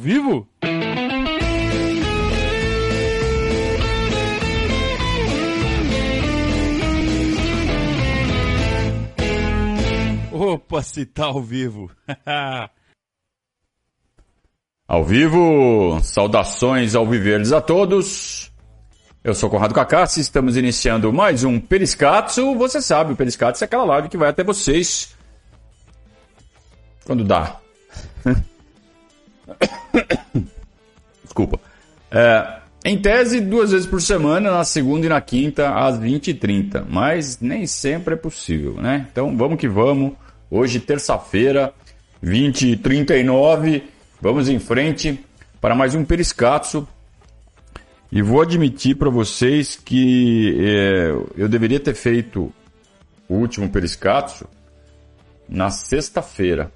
[0.00, 0.48] Vivo?
[10.32, 11.90] Opa, se tá ao vivo.
[14.88, 18.50] ao vivo, saudações ao Viverdes a todos.
[19.22, 22.56] Eu sou Conrado Cacassi, estamos iniciando mais um Periscatso.
[22.56, 25.14] Você sabe, o Periscatso é aquela live que vai até vocês
[27.04, 27.60] quando dá.
[31.22, 31.60] Desculpa.
[32.10, 36.84] É, em tese, duas vezes por semana, na segunda e na quinta, às 20h30.
[36.88, 39.06] Mas nem sempre é possível, né?
[39.10, 40.12] Então vamos que vamos.
[40.50, 41.72] Hoje, terça-feira,
[42.22, 43.82] 20h39.
[44.20, 45.18] Vamos em frente
[45.60, 46.86] para mais um Periscatso.
[48.10, 52.52] E vou admitir para vocês que é, eu deveria ter feito
[53.28, 54.46] o último Periscatso
[55.48, 56.70] na sexta-feira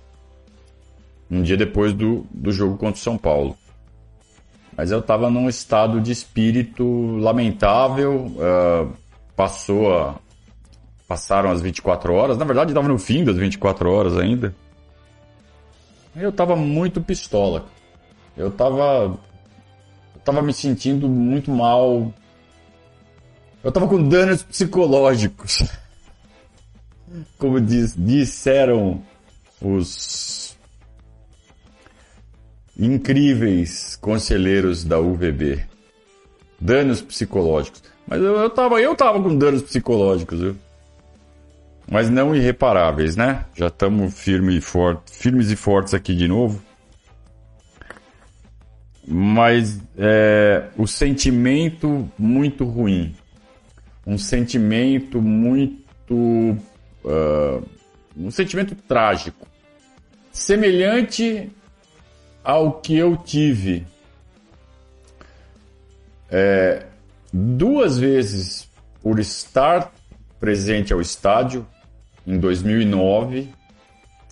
[1.30, 3.56] um dia depois do, do jogo contra o São Paulo.
[4.76, 8.92] Mas eu estava num estado de espírito lamentável, uh,
[9.34, 10.16] passou a,
[11.08, 14.54] passaram as 24 horas, na verdade estava no fim das 24 horas ainda.
[16.14, 17.66] Eu estava muito pistola.
[18.36, 19.18] Eu estava
[20.26, 22.12] tava me sentindo muito mal.
[23.62, 25.62] Eu estava com danos psicológicos.
[27.38, 29.00] Como diz, disseram
[29.62, 30.45] os
[32.78, 35.64] incríveis conselheiros da UVB.
[36.60, 37.82] Danos psicológicos.
[38.06, 40.56] Mas eu, eu, tava, eu tava com danos psicológicos, viu?
[41.90, 43.44] Mas não irreparáveis, né?
[43.54, 44.60] Já estamos firme
[45.06, 46.62] firmes e fortes aqui de novo.
[49.06, 53.14] Mas é, o sentimento muito ruim.
[54.04, 56.58] Um sentimento muito.
[57.04, 57.64] Uh,
[58.16, 59.46] um sentimento trágico.
[60.32, 61.50] Semelhante
[62.46, 63.84] ao que eu tive
[66.30, 66.86] é,
[67.32, 68.70] duas vezes
[69.02, 69.92] por estar
[70.38, 71.66] presente ao estádio
[72.24, 73.52] em 2009,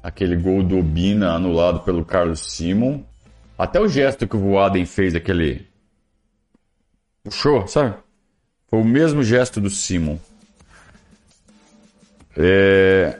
[0.01, 3.03] aquele gol do Obina anulado pelo Carlos Simon,
[3.59, 5.67] até o gesto que o Voaden fez, aquele
[7.25, 7.97] puxou, sabe?
[8.69, 10.19] Foi o mesmo gesto do Simon.
[12.37, 13.19] É,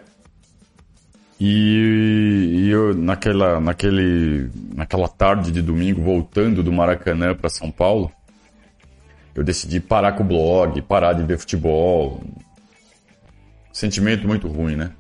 [1.47, 8.11] e, e, eu, naquela, naquele, naquela tarde de domingo, voltando do Maracanã para São Paulo,
[9.35, 12.23] eu decidi parar com o blog, parar de ver futebol.
[13.71, 14.93] Sentimento muito ruim, né?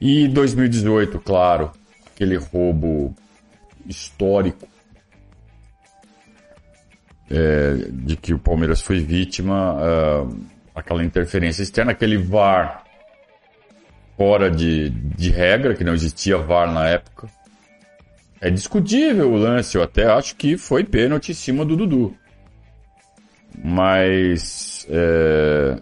[0.00, 1.70] E 2018, claro,
[2.12, 3.14] aquele roubo
[3.86, 4.66] histórico
[7.30, 10.36] é, de que o Palmeiras foi vítima, uh,
[10.74, 12.89] aquela interferência externa, aquele VAR
[14.20, 17.26] fora de, de regra, que não existia VAR na época.
[18.38, 22.14] É discutível o lance, eu até acho que foi pênalti em cima do Dudu.
[23.64, 24.86] Mas.
[24.90, 25.78] É...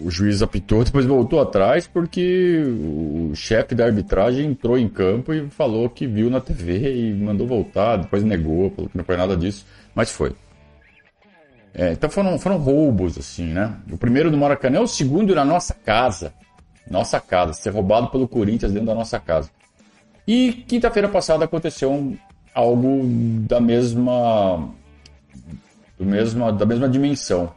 [0.00, 5.46] O juiz apitou, depois voltou atrás porque o chefe da arbitragem entrou em campo e
[5.50, 9.36] falou que viu na TV e mandou voltar, depois negou, falou que não foi nada
[9.36, 10.32] disso, mas foi.
[11.74, 13.76] É, então foram, foram roubos, assim, né?
[13.90, 16.32] O primeiro do Maracanã, o segundo na nossa casa.
[16.90, 19.50] Nossa casa, ser roubado pelo Corinthians dentro da nossa casa.
[20.26, 22.16] E quinta-feira passada aconteceu um,
[22.54, 23.02] algo
[23.46, 24.70] da mesma,
[25.98, 27.52] do mesma, da mesma dimensão.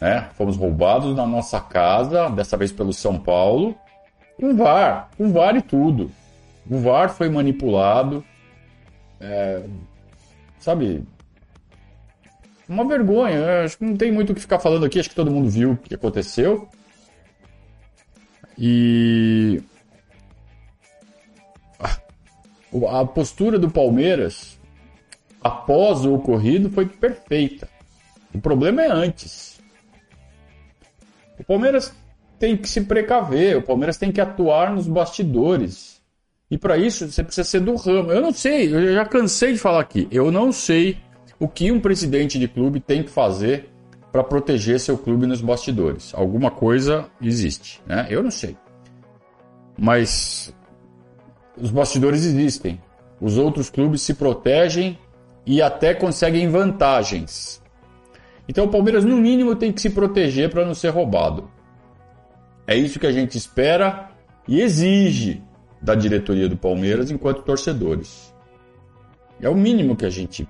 [0.00, 0.28] Né?
[0.34, 3.76] Fomos roubados na nossa casa, dessa vez pelo São Paulo,
[4.38, 6.10] com VAR, com VAR e tudo.
[6.68, 8.24] O VAR foi manipulado.
[9.20, 9.62] É,
[10.58, 11.04] sabe,
[12.70, 13.64] uma vergonha.
[13.64, 14.98] Acho que não tem muito o que ficar falando aqui.
[14.98, 16.68] Acho que todo mundo viu o que aconteceu.
[18.56, 19.62] E
[22.88, 24.58] a postura do Palmeiras
[25.42, 27.68] após o ocorrido foi perfeita.
[28.32, 29.60] O problema é antes.
[31.38, 31.92] O Palmeiras
[32.38, 36.00] tem que se precaver, o Palmeiras tem que atuar nos bastidores.
[36.50, 38.12] E para isso você precisa ser do ramo.
[38.12, 40.06] Eu não sei, eu já cansei de falar aqui.
[40.10, 40.98] Eu não sei
[41.40, 43.70] o que um presidente de clube tem que fazer
[44.12, 46.12] para proteger seu clube nos bastidores?
[46.14, 48.06] Alguma coisa existe, né?
[48.10, 48.58] Eu não sei.
[49.78, 50.54] Mas
[51.56, 52.78] os bastidores existem.
[53.18, 54.98] Os outros clubes se protegem
[55.46, 57.62] e até conseguem vantagens.
[58.46, 61.50] Então o Palmeiras, no mínimo, tem que se proteger para não ser roubado.
[62.66, 64.10] É isso que a gente espera
[64.46, 65.42] e exige
[65.80, 68.34] da diretoria do Palmeiras enquanto torcedores.
[69.40, 70.46] É o mínimo que a gente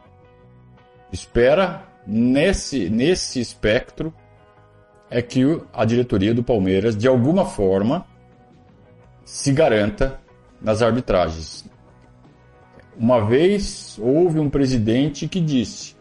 [1.12, 4.12] espera nesse, nesse espectro
[5.10, 5.42] é que
[5.72, 8.06] a diretoria do Palmeiras, de alguma forma,
[9.24, 10.20] se garanta
[10.60, 11.68] nas arbitragens.
[12.96, 15.96] Uma vez houve um presidente que disse: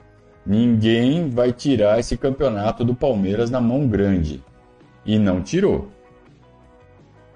[0.45, 4.44] ninguém vai tirar esse campeonato do Palmeiras na mão grande.
[5.06, 5.89] E não tirou.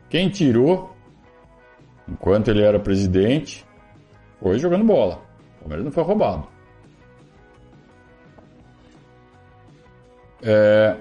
[0.09, 0.95] Quem tirou,
[2.07, 3.65] enquanto ele era presidente,
[4.39, 5.23] foi jogando bola.
[5.55, 6.52] O Palmeiras não foi roubado.
[10.43, 10.97] É,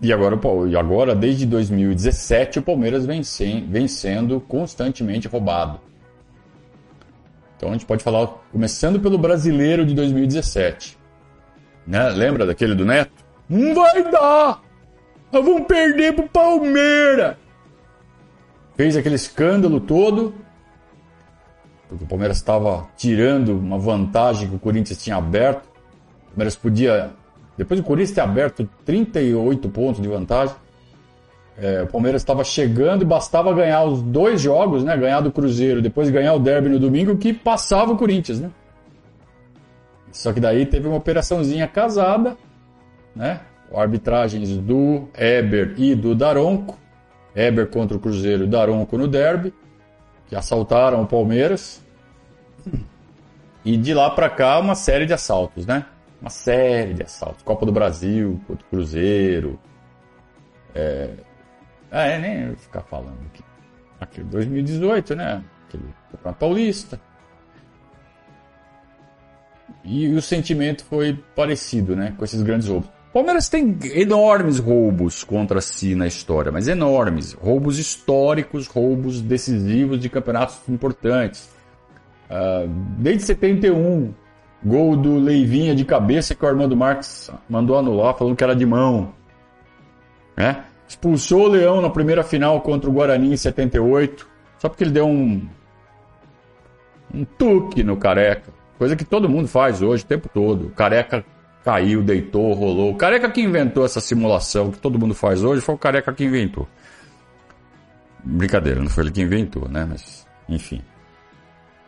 [0.00, 0.38] e agora,
[0.78, 5.80] agora, desde 2017, o Palmeiras vem, sem, vem sendo constantemente roubado.
[7.56, 10.98] Então a gente pode falar, começando pelo brasileiro de 2017.
[11.86, 12.10] Né?
[12.10, 13.24] Lembra daquele do Neto?
[13.48, 14.62] Não vai dar!
[15.32, 17.36] Nós vamos perder pro Palmeiras!
[18.76, 20.34] Fez aquele escândalo todo,
[21.88, 25.64] porque o Palmeiras estava tirando uma vantagem que o Corinthians tinha aberto.
[25.64, 27.10] O Palmeiras podia
[27.56, 30.54] depois do Corinthians ter aberto 38 pontos de vantagem,
[31.58, 34.96] é, o Palmeiras estava chegando e bastava ganhar os dois jogos, né?
[34.96, 38.50] Ganhar do Cruzeiro, depois ganhar o derby no domingo, que passava o Corinthians, né?
[40.12, 42.36] Só que daí teve uma operaçãozinha casada,
[43.14, 43.40] né?
[43.74, 46.78] Arbitragens do Eber e do Daronco.
[47.34, 49.52] Eber contra o Cruzeiro, Daronco no derby,
[50.28, 51.84] que assaltaram o Palmeiras.
[53.64, 55.84] E de lá para cá uma série de assaltos, né?
[56.26, 57.42] Uma série de assaltos.
[57.44, 59.58] Copa do Brasil contra o Cruzeiro.
[60.74, 61.10] É,
[61.90, 63.44] ah, é, nem vou ficar falando aqui.
[64.00, 65.44] Aquele 2018, né?
[65.68, 67.00] Aquele Campeonato Paulista.
[69.84, 72.12] E o sentimento foi parecido, né?
[72.18, 72.90] Com esses grandes roubos.
[73.12, 77.34] Palmeiras tem enormes roubos contra si na história, mas enormes.
[77.34, 81.48] Roubos históricos, roubos decisivos de campeonatos importantes.
[82.28, 82.68] Uh,
[82.98, 84.12] desde 71,
[84.64, 88.66] Gol do Leivinha de cabeça que o Armando Marques mandou anular, falando que era de
[88.66, 89.12] mão.
[90.36, 90.64] Né?
[90.88, 94.26] Expulsou o Leão na primeira final contra o Guarani em 78,
[94.58, 95.46] só porque ele deu um.
[97.12, 98.52] um tuque no careca.
[98.78, 100.66] Coisa que todo mundo faz hoje o tempo todo.
[100.66, 101.24] O careca
[101.64, 102.92] caiu, deitou, rolou.
[102.92, 106.24] O careca que inventou essa simulação que todo mundo faz hoje foi o careca que
[106.24, 106.68] inventou.
[108.22, 109.86] Brincadeira, não foi ele que inventou, né?
[109.88, 110.82] Mas, enfim.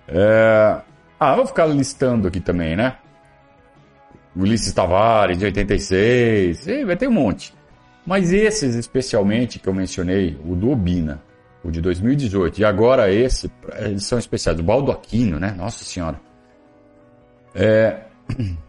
[0.08, 0.80] É...
[1.18, 2.96] Ah, vou ficar listando aqui também, né?
[4.36, 7.52] Ulisses Tavares, de 86, vai ter um monte.
[8.06, 11.20] Mas esses especialmente que eu mencionei, o do Obina,
[11.64, 14.60] o de 2018, e agora esse, eles são especiais.
[14.60, 15.52] O Baldo Aquino, né?
[15.56, 16.20] Nossa Senhora.
[17.54, 18.04] É...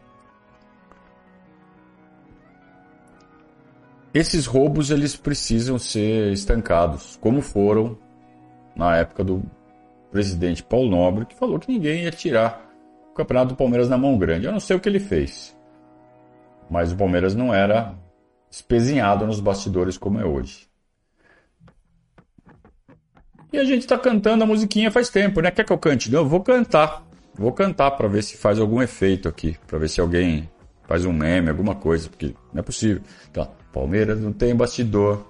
[4.11, 7.95] Esses roubos, eles precisam ser estancados, como foram
[8.75, 9.43] na época do
[10.11, 12.69] presidente Paulo Nobre, que falou que ninguém ia tirar
[13.11, 14.45] o campeonato do Palmeiras na mão grande.
[14.45, 15.57] Eu não sei o que ele fez.
[16.69, 17.95] Mas o Palmeiras não era
[18.49, 20.67] espezinhado nos bastidores como é hoje.
[23.51, 25.49] E a gente está cantando a musiquinha faz tempo, né?
[25.49, 26.11] Quer que eu cante?
[26.11, 27.03] Não, eu vou cantar.
[27.33, 30.49] Vou cantar para ver se faz algum efeito aqui, para ver se alguém
[30.87, 33.01] faz um meme, alguma coisa, porque não é possível.
[33.29, 35.25] Então, Palmeiras não tem bastidor,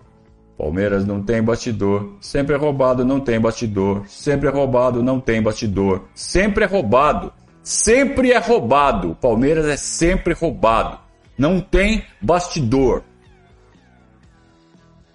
[0.59, 5.41] Palmeiras não tem bastidor, sempre é roubado, não tem bastidor, sempre é roubado, não tem
[5.41, 7.31] bastidor, sempre é roubado,
[7.63, 9.15] sempre é roubado.
[9.21, 10.99] Palmeiras é sempre roubado,
[11.37, 13.03] não tem bastidor.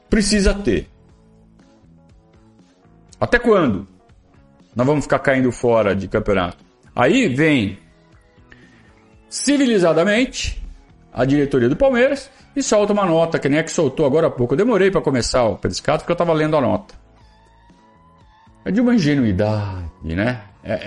[0.09, 0.89] Precisa ter.
[3.21, 3.87] Até quando?
[4.75, 6.65] Nós vamos ficar caindo fora de campeonato.
[6.97, 7.77] Aí vem
[9.29, 10.65] civilizadamente
[11.13, 14.31] a diretoria do Palmeiras e solta uma nota, que nem a que soltou agora há
[14.31, 14.55] pouco.
[14.55, 16.95] Eu demorei para começar o periscato porque eu estava lendo a nota.
[18.65, 20.41] É de uma ingenuidade, né?
[20.63, 20.79] É, é,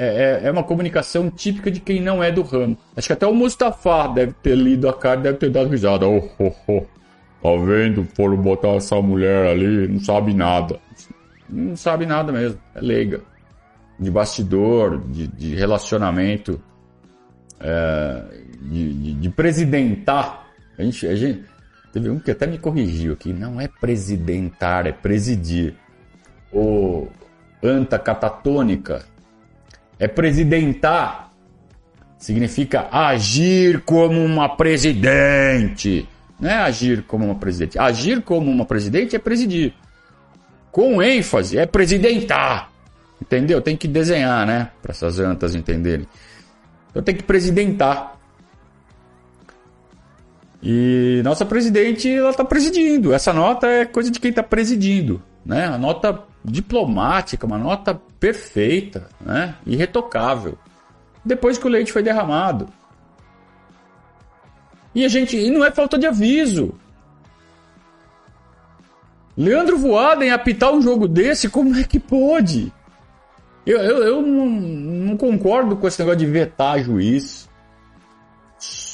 [0.44, 2.76] é, é, uma comunicação típica de quem não é do ramo.
[2.96, 6.08] Acho que até o Mustafa deve ter lido a carta deve ter dado risada.
[6.08, 6.82] Oh, oh, oh.
[7.42, 8.04] Tá vendo?
[8.16, 10.80] Foram botar essa mulher ali, não sabe nada.
[11.48, 13.22] Não sabe nada mesmo, é leiga.
[14.00, 16.60] De bastidor, de, de relacionamento,
[17.60, 18.24] é,
[18.62, 20.48] de, de, de presidentar.
[20.78, 21.44] A gente, a gente,
[21.98, 23.34] Teve um que até me corrigiu aqui.
[23.34, 25.74] Não é presidentar, é presidir.
[26.54, 27.08] O
[27.64, 29.04] anta catatônica
[29.98, 31.32] é presidentar.
[32.20, 36.08] Significa agir como uma presidente.
[36.40, 37.80] Não é agir como uma presidente.
[37.80, 39.74] Agir como uma presidente é presidir.
[40.72, 42.72] Com ênfase é presidentar.
[43.20, 43.60] Entendeu?
[43.60, 44.70] Tem que desenhar, né?
[44.84, 46.08] Para essas antas entenderem.
[46.92, 48.17] Então tem que presidentar.
[50.62, 53.14] E nossa presidente, ela está presidindo.
[53.14, 55.66] Essa nota é coisa de quem está presidindo, né?
[55.66, 59.56] A nota diplomática, uma nota perfeita, né?
[59.66, 60.58] Irretocável.
[61.24, 62.68] Depois que o leite foi derramado.
[64.96, 66.74] E a gente, e não é falta de aviso.
[69.38, 72.74] Leandro Voaden apitar um jogo desse, como é que pode?
[73.64, 77.47] Eu, eu, eu não, não, concordo com esse negócio de vetar juiz.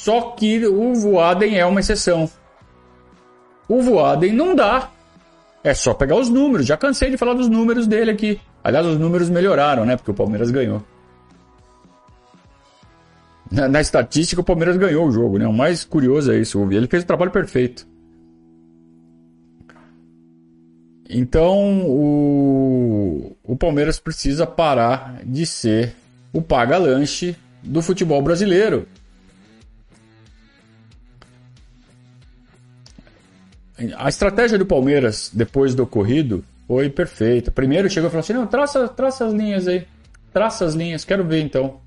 [0.04, 2.30] Só que o Voaden é uma exceção.
[3.66, 4.90] O Voaden não dá.
[5.62, 6.66] É só pegar os números.
[6.66, 8.38] Já cansei de falar dos números dele aqui.
[8.62, 9.96] Aliás, os números melhoraram, né?
[9.96, 10.84] Porque o Palmeiras ganhou.
[13.50, 15.48] Na, na estatística, o Palmeiras ganhou o jogo, né?
[15.48, 16.62] O mais curioso é isso.
[16.70, 17.86] Ele fez o trabalho perfeito.
[21.08, 25.94] Então, o, o Palmeiras precisa parar de ser
[26.30, 28.86] o paga-lanche do futebol brasileiro.
[33.96, 37.50] A estratégia do Palmeiras depois do ocorrido foi perfeita.
[37.50, 39.86] Primeiro chegou e falou assim: não, traça, traça as linhas aí.
[40.32, 41.80] Traça as linhas, quero ver então.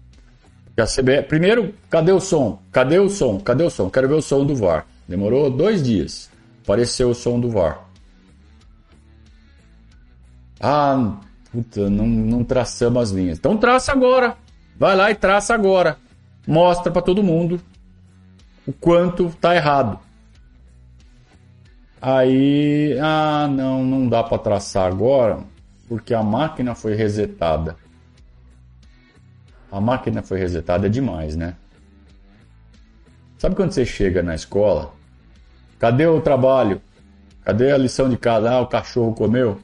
[0.86, 1.24] CB...
[1.24, 2.62] Primeiro, cadê o som?
[2.72, 3.40] Cadê o som?
[3.40, 3.90] Cadê o som?
[3.90, 4.86] Quero ver o som do VAR.
[5.08, 6.30] Demorou dois dias.
[6.64, 7.84] Apareceu o som do VAR.
[10.60, 11.18] Ah,
[11.52, 13.38] puta, não, não traçamos as linhas.
[13.40, 14.38] Então traça agora.
[14.78, 15.98] Vai lá e traça agora.
[16.46, 17.60] Mostra para todo mundo
[18.66, 20.00] o quanto tá errado.
[22.02, 25.40] Aí, ah, não, não dá para traçar agora,
[25.88, 27.76] porque a máquina foi resetada.
[29.72, 31.56] A máquina foi resetada é demais, né?
[33.38, 34.94] Sabe quando você chega na escola?
[35.80, 36.82] Cadê o trabalho?
[37.44, 38.50] Cadê a lição de casa?
[38.50, 39.60] Ah, o cachorro comeu?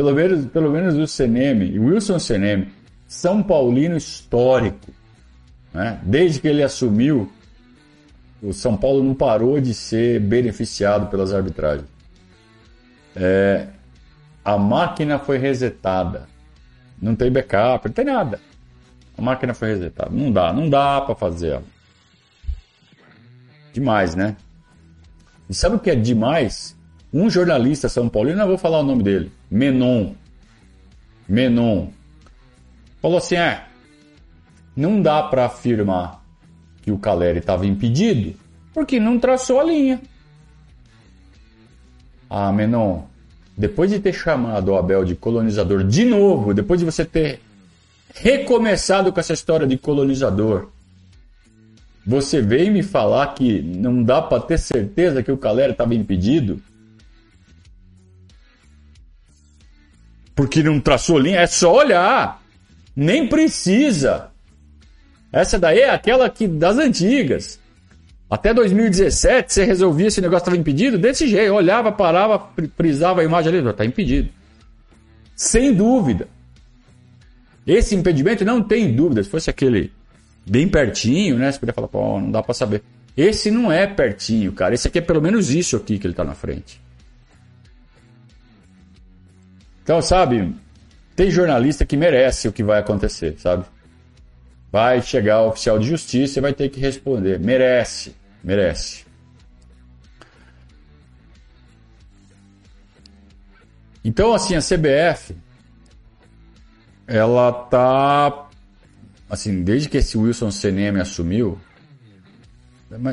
[0.00, 2.72] pelo menos, pelo menos o Seneme, Wilson Seneme,
[3.06, 4.88] São Paulino histórico.
[5.74, 6.00] Né?
[6.02, 7.30] Desde que ele assumiu,
[8.42, 11.86] o São Paulo não parou de ser beneficiado pelas arbitragens.
[13.14, 13.66] É,
[14.44, 16.28] a máquina foi resetada.
[17.00, 18.40] Não tem backup, não tem nada.
[19.16, 20.10] A máquina foi resetada.
[20.10, 21.60] Não dá, não dá para fazer.
[23.72, 24.36] Demais, né?
[25.48, 26.76] E sabe o que é demais?
[27.12, 30.14] Um jornalista São Paulino, não vou falar o nome dele, Menon.
[31.28, 31.88] Menon.
[33.02, 33.64] Falou assim: é,
[34.76, 36.19] não dá para afirmar
[36.82, 38.34] que o Caleri estava impedido
[38.72, 40.00] porque não traçou a linha.
[42.28, 43.02] Ah, Menon,
[43.56, 47.40] depois de ter chamado o Abel de colonizador de novo, depois de você ter
[48.14, 50.68] recomeçado com essa história de colonizador,
[52.06, 56.62] você veio me falar que não dá para ter certeza que o Caleri estava impedido?
[60.40, 62.42] porque não traçou linha, é só olhar.
[62.96, 64.29] Nem precisa.
[65.32, 67.60] Essa daí é aquela que das antigas.
[68.28, 72.38] Até 2017 você resolvia se o negócio estava impedido desse jeito, olhava, parava,
[72.76, 74.28] prisava a imagem ali, está impedido.
[75.34, 76.28] Sem dúvida.
[77.66, 79.22] Esse impedimento não tem dúvida.
[79.22, 79.92] Se fosse aquele
[80.46, 81.50] bem pertinho, né?
[81.50, 82.82] Você podia falar, pô, não dá para saber.
[83.16, 84.74] Esse não é pertinho, cara.
[84.74, 86.80] Esse aqui é pelo menos isso aqui que ele está na frente.
[89.82, 90.54] Então, sabe,
[91.16, 93.64] tem jornalista que merece o que vai acontecer, sabe?
[94.72, 97.40] Vai chegar o oficial de justiça e vai ter que responder.
[97.40, 99.04] Merece, merece.
[104.04, 105.36] Então, assim, a CBF,
[107.06, 108.48] ela tá,
[109.28, 111.58] assim, desde que esse Wilson CNM assumiu,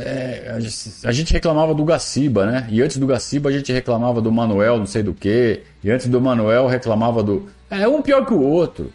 [0.03, 0.57] é,
[1.03, 2.67] a gente reclamava do Gaciba, né?
[2.71, 5.61] E antes do Gaciba a gente reclamava do Manuel, não sei do que.
[5.83, 7.47] E antes do Manuel reclamava do.
[7.69, 8.91] É um pior que o outro.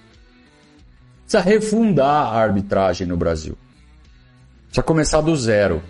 [1.32, 3.56] Precisa refundar a arbitragem no Brasil.
[4.66, 5.82] Precisa começar do zero.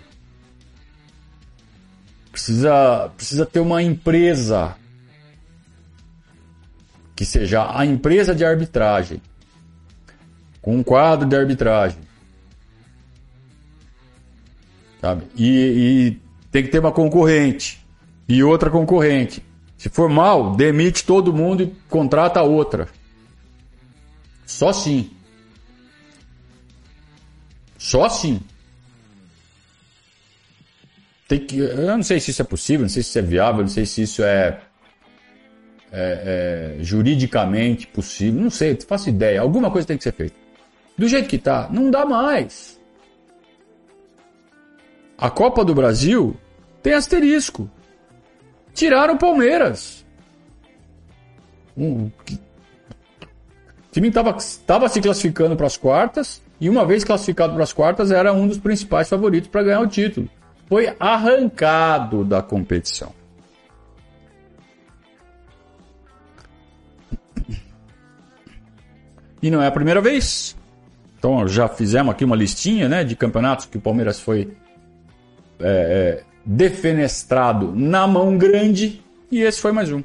[2.31, 4.77] Precisa, precisa ter uma empresa
[7.13, 9.21] que seja a empresa de arbitragem,
[10.61, 11.99] com um quadro de arbitragem
[15.01, 15.27] Sabe?
[15.35, 17.85] E, e tem que ter uma concorrente
[18.29, 19.43] e outra concorrente.
[19.77, 22.87] Se for mal, demite todo mundo e contrata outra.
[24.45, 25.12] Só assim.
[27.83, 28.39] Só assim.
[31.27, 33.61] Tem que, eu não sei se isso é possível, não sei se isso é viável,
[33.61, 34.61] não sei se isso é,
[35.91, 39.41] é, é juridicamente possível, não sei, não faço ideia.
[39.41, 40.33] Alguma coisa tem que ser feita.
[40.97, 42.79] Do jeito que tá, não dá mais.
[45.17, 46.37] A Copa do Brasil
[46.81, 47.69] tem asterisco.
[48.73, 50.05] Tiraram o Palmeiras.
[51.75, 52.11] Um, o
[53.91, 58.31] time estava se classificando para as quartas e uma vez classificado para as quartas era
[58.33, 60.29] um dos principais favoritos para ganhar o título.
[60.67, 63.11] Foi arrancado da competição.
[69.41, 70.55] E não é a primeira vez.
[71.19, 74.55] Então já fizemos aqui uma listinha né, de campeonatos que o Palmeiras foi
[75.59, 80.01] é, é, defenestrado na mão grande e esse foi mais um.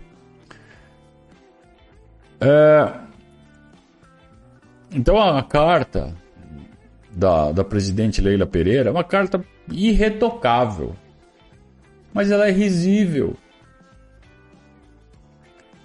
[2.41, 2.93] É...
[4.91, 6.15] Então a carta
[7.19, 10.95] da, da presidente Leila Pereira é uma carta irretocável,
[12.15, 13.37] mas ela é risível.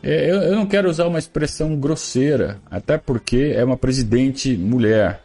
[0.04, 5.24] É, eu, eu não quero usar uma expressão grosseira, até porque é uma presidente mulher.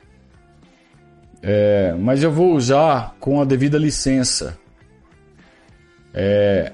[1.43, 4.59] É, mas eu vou usar com a devida licença.
[6.15, 6.73] É,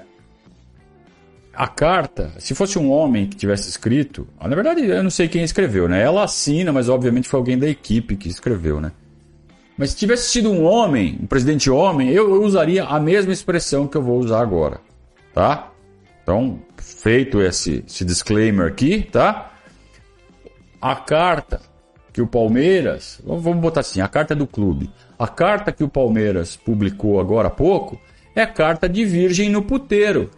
[1.53, 5.43] a carta, se fosse um homem que tivesse escrito, na verdade eu não sei quem
[5.43, 6.01] escreveu, né?
[6.01, 8.91] Ela assina, mas obviamente foi alguém da equipe que escreveu, né?
[9.77, 13.87] Mas se tivesse sido um homem, um presidente homem, eu, eu usaria a mesma expressão
[13.87, 14.79] que eu vou usar agora,
[15.33, 15.71] tá?
[16.23, 19.51] Então, feito esse, esse disclaimer aqui, tá?
[20.81, 21.61] A carta
[22.13, 24.89] que o Palmeiras, vamos botar assim, a carta do clube.
[25.19, 27.99] A carta que o Palmeiras publicou agora há pouco
[28.33, 30.31] é carta de virgem no puteiro.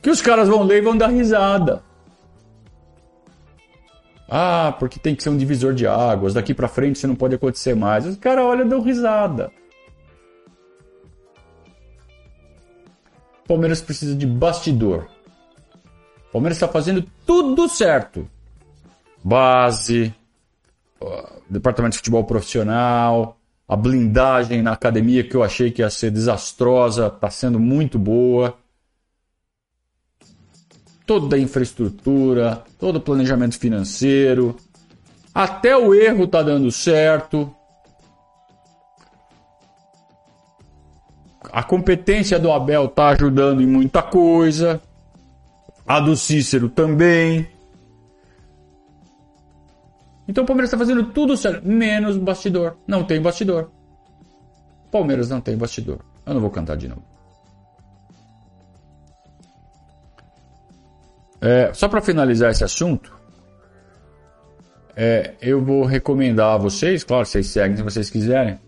[0.00, 1.82] Que os caras vão ler e vão dar risada.
[4.34, 7.34] Ah, porque tem que ser um divisor de águas, daqui para frente isso não pode
[7.34, 8.06] acontecer mais.
[8.06, 9.52] Os caras olham e dão risada.
[13.46, 15.06] Palmeiras precisa de bastidor.
[16.32, 18.26] Palmeiras está fazendo tudo certo.
[19.22, 20.14] Base,
[21.46, 23.36] departamento de futebol profissional,
[23.68, 28.56] a blindagem na academia que eu achei que ia ser desastrosa, está sendo muito boa.
[31.12, 34.56] Toda a infraestrutura, todo o planejamento financeiro,
[35.34, 37.54] até o erro está dando certo.
[41.52, 44.80] A competência do Abel está ajudando em muita coisa.
[45.86, 47.46] A do Cícero também.
[50.26, 52.78] Então o Palmeiras está fazendo tudo certo, menos bastidor.
[52.86, 53.70] Não tem bastidor.
[54.90, 55.98] Palmeiras não tem bastidor.
[56.24, 57.11] Eu não vou cantar de novo.
[61.42, 63.12] É, só para finalizar esse assunto,
[64.94, 68.60] é, eu vou recomendar a vocês, claro, vocês seguem se vocês quiserem,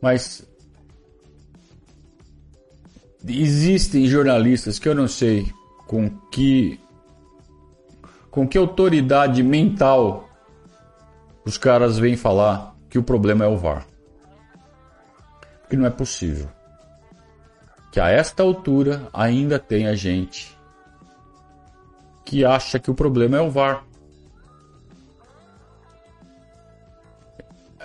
[0.00, 0.48] mas
[3.26, 5.52] existem jornalistas que eu não sei
[5.88, 6.78] com que
[8.30, 10.28] com que autoridade mental
[11.44, 13.84] os caras vêm falar que o problema é o VAR.
[15.62, 16.48] Porque não é possível
[17.90, 20.56] que a esta altura ainda tenha gente
[22.30, 23.82] que acha que o problema é o VAR.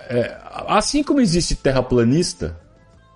[0.08, 0.36] É,
[0.68, 2.56] assim como existe terraplanista,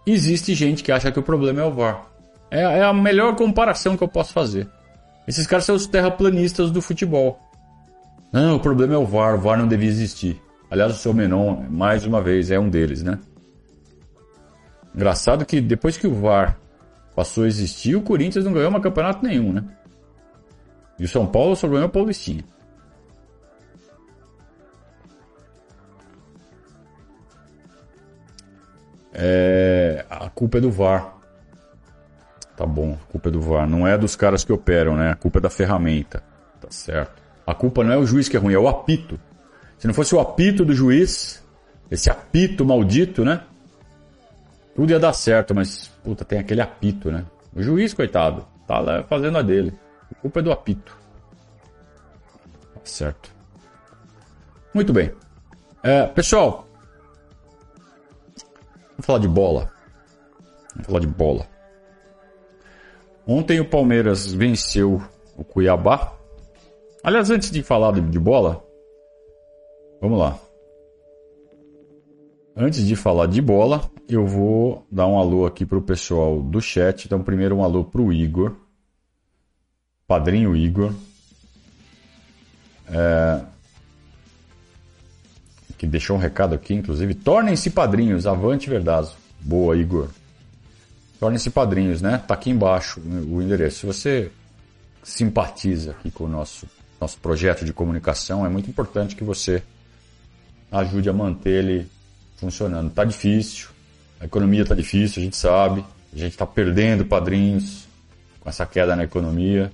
[0.05, 2.05] existe gente que acha que o problema é o VAR.
[2.51, 4.69] É, é a melhor comparação que eu posso fazer.
[5.29, 7.39] Esses caras são os terraplanistas do futebol.
[8.33, 10.43] Não, o problema é o VAR, o VAR não devia existir.
[10.69, 13.21] Aliás, o seu Menon, mais uma vez, é um deles, né?
[14.93, 16.59] Engraçado que depois que o VAR
[17.15, 19.63] passou a existir, o Corinthians não ganhou mais campeonato nenhum, né?
[21.01, 22.45] E o São Paulo só ganhou o Paulistinha.
[29.15, 31.17] É, a culpa é do VAR.
[32.55, 33.67] Tá bom, a culpa é do VAR.
[33.67, 35.13] Não é dos caras que operam, né?
[35.13, 36.23] A culpa é da ferramenta.
[36.61, 37.23] Tá certo.
[37.47, 39.19] A culpa não é o juiz que é ruim, é o apito.
[39.79, 41.43] Se não fosse o apito do juiz,
[41.91, 43.41] esse apito maldito, né?
[44.77, 47.25] Tudo ia dar certo, mas, puta, tem aquele apito, né?
[47.57, 49.73] O juiz, coitado, tá lá fazendo a dele.
[50.11, 50.97] A culpa é do apito.
[52.75, 53.35] Tá certo.
[54.75, 55.13] Muito bem.
[55.83, 56.69] É, pessoal,
[58.91, 59.73] vamos falar de bola.
[60.75, 61.47] Vamos falar de bola.
[63.27, 65.03] Ontem o Palmeiras venceu
[65.37, 66.13] o Cuiabá.
[67.03, 68.63] Aliás, antes de falar de bola,
[70.01, 70.39] vamos lá.
[72.57, 76.61] Antes de falar de bola, eu vou dar um alô aqui para o pessoal do
[76.61, 77.07] chat.
[77.07, 78.57] Então, primeiro um alô para o Igor,
[80.11, 80.93] padrinho Igor,
[82.91, 83.41] é...
[85.79, 87.15] que deixou um recado aqui, inclusive.
[87.15, 89.11] Tornem-se padrinhos, avante verdade.
[89.39, 90.09] Boa, Igor.
[91.21, 92.19] Tornem-se padrinhos, né?
[92.27, 93.79] Tá aqui embaixo o endereço.
[93.79, 94.33] Se você
[95.05, 96.67] simpatiza aqui com o nosso,
[97.01, 99.63] nosso projeto de comunicação, é muito importante que você
[100.73, 101.89] ajude a manter ele
[102.37, 102.91] funcionando.
[102.91, 103.69] Tá difícil,
[104.19, 105.85] a economia tá difícil, a gente sabe.
[106.13, 107.87] A gente está perdendo padrinhos
[108.41, 109.71] com essa queda na economia.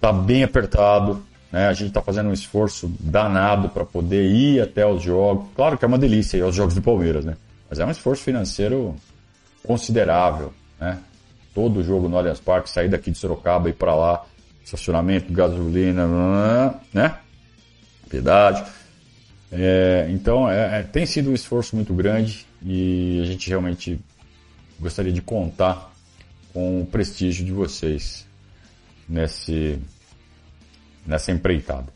[0.00, 1.68] Tá bem apertado, né?
[1.68, 5.48] A gente está fazendo um esforço danado para poder ir até os jogos.
[5.54, 7.36] Claro que é uma delícia ir aos jogos do Palmeiras, né?
[7.68, 8.96] Mas é um esforço financeiro
[9.62, 10.98] considerável, né?
[11.54, 14.24] Todo jogo no Allianz Parque, sair daqui de Sorocaba e para lá,
[14.64, 16.06] estacionamento, gasolina,
[16.94, 17.16] né?
[18.08, 18.64] Piedade.
[19.52, 24.00] É, então, é, é, tem sido um esforço muito grande e a gente realmente
[24.78, 25.92] gostaria de contar
[26.52, 28.26] com o prestígio de vocês
[29.10, 29.78] nesse,
[31.04, 31.86] nessa empreitada.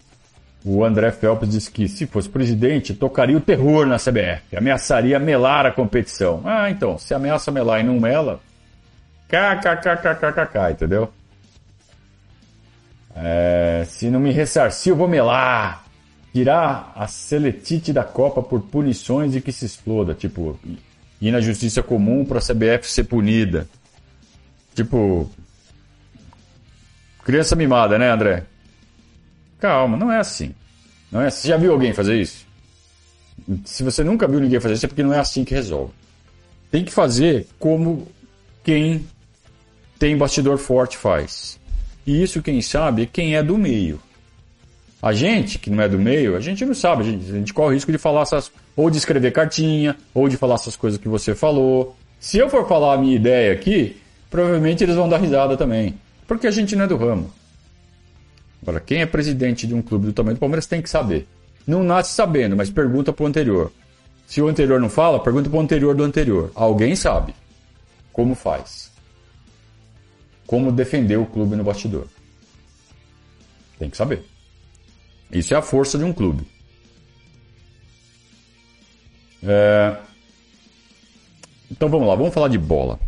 [0.64, 5.66] O André Phelps disse que se fosse presidente, tocaria o terror na CBF, ameaçaria melar
[5.66, 6.42] a competição.
[6.44, 8.40] Ah, então, se ameaça melar e não mela,
[9.28, 11.10] kkkkkk, entendeu?
[13.14, 15.84] É, se não me ressarcir, eu vou melar.
[16.32, 20.14] Tirar a seletite da Copa por punições e que se exploda.
[20.14, 20.58] Tipo,
[21.20, 23.68] ir na justiça comum para a CBF ser punida.
[24.74, 25.30] Tipo,
[27.24, 28.44] criança mimada, né, André?
[29.58, 30.54] Calma, não é assim.
[31.10, 32.46] Não é, você já viu alguém fazer isso?
[33.64, 35.92] Se você nunca viu ninguém fazer isso, é porque não é assim que resolve.
[36.70, 38.08] Tem que fazer como
[38.62, 39.06] quem
[39.98, 41.58] tem bastidor forte faz.
[42.06, 44.00] E isso quem sabe é quem é do meio.
[45.00, 47.52] A gente, que não é do meio, a gente não sabe, a gente, a gente
[47.52, 48.50] corre o risco de falar essas.
[48.74, 51.96] ou de escrever cartinha, ou de falar essas coisas que você falou.
[52.18, 53.96] Se eu for falar a minha ideia aqui,
[54.30, 55.94] provavelmente eles vão dar risada também.
[56.26, 57.32] Porque a gente não é do ramo.
[58.62, 61.26] Agora, quem é presidente de um clube do tamanho do Palmeiras tem que saber.
[61.66, 63.70] Não nasce sabendo, mas pergunta pro anterior.
[64.26, 66.50] Se o anterior não fala, pergunta pro anterior do anterior.
[66.54, 67.34] Alguém sabe
[68.12, 68.94] como faz
[70.46, 72.06] como defender o clube no bastidor.
[73.78, 74.24] Tem que saber.
[75.30, 76.46] Isso é a força de um clube.
[79.42, 79.96] É...
[81.70, 83.00] Então vamos lá, vamos falar de bola.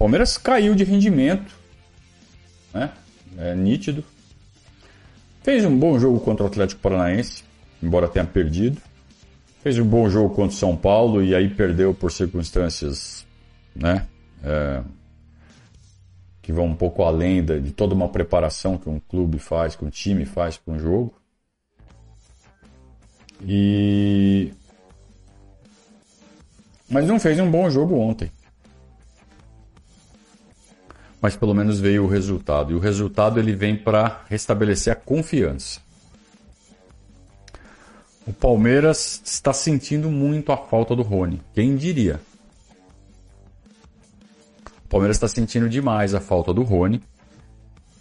[0.00, 1.54] Palmeiras caiu de rendimento,
[2.72, 2.90] né?
[3.36, 4.02] É nítido.
[5.42, 7.44] Fez um bom jogo contra o Atlético Paranaense,
[7.82, 8.80] embora tenha perdido.
[9.62, 13.26] Fez um bom jogo contra o São Paulo e aí perdeu por circunstâncias,
[13.76, 14.06] né?
[14.42, 14.82] é,
[16.40, 19.84] que vão um pouco além de, de toda uma preparação que um clube faz, que
[19.84, 21.12] um time faz para um jogo.
[23.42, 24.50] E
[26.88, 28.32] mas não fez um bom jogo ontem.
[31.20, 32.72] Mas pelo menos veio o resultado.
[32.72, 35.80] E o resultado ele vem para restabelecer a confiança.
[38.26, 41.42] O Palmeiras está sentindo muito a falta do Rony.
[41.52, 42.20] Quem diria?
[44.90, 47.00] Palmeiras está sentindo demais a falta do Rony.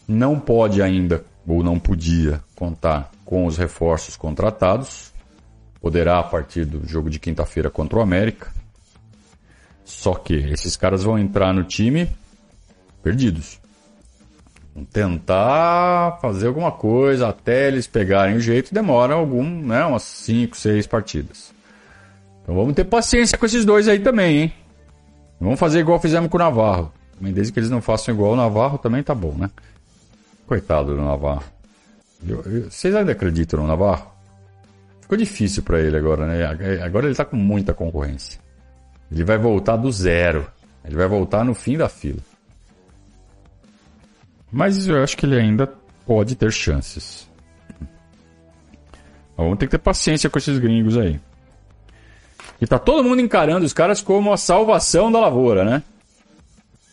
[0.08, 5.13] Não pode ainda, ou não podia, contar com os reforços contratados.
[5.79, 8.51] Poderá a partir do jogo de quinta-feira contra o América.
[9.86, 12.10] Só que esses caras vão entrar no time
[13.01, 13.59] perdidos.
[14.73, 18.73] Vão tentar fazer alguma coisa até eles pegarem o jeito.
[18.73, 21.53] Demora algum, né, umas 5, 6 partidas.
[22.41, 24.53] Então vamos ter paciência com esses dois aí também, hein?
[25.39, 26.91] Vamos fazer igual fizemos com o Navarro.
[27.19, 29.49] Desde que eles não façam igual o Navarro, também tá bom, né?
[30.47, 31.43] Coitado do Navarro.
[32.27, 34.12] Eu, eu, vocês ainda acreditam no Navarro?
[35.01, 36.81] Ficou difícil para ele agora, né?
[36.83, 38.39] Agora ele tá com muita concorrência.
[39.12, 40.47] Ele vai voltar do zero.
[40.85, 42.19] Ele vai voltar no fim da fila.
[44.51, 45.67] Mas eu acho que ele ainda
[46.05, 47.29] pode ter chances.
[49.38, 51.19] Vamos ter que ter paciência com esses gringos aí.
[52.59, 55.83] E tá todo mundo encarando os caras como a salvação da lavoura, né?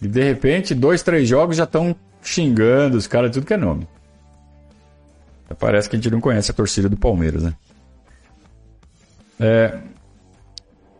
[0.01, 3.88] E de repente, dois, três jogos já estão xingando os caras, tudo que é nome.
[5.59, 7.55] Parece que a gente não conhece a torcida do Palmeiras, né?
[9.40, 9.79] É...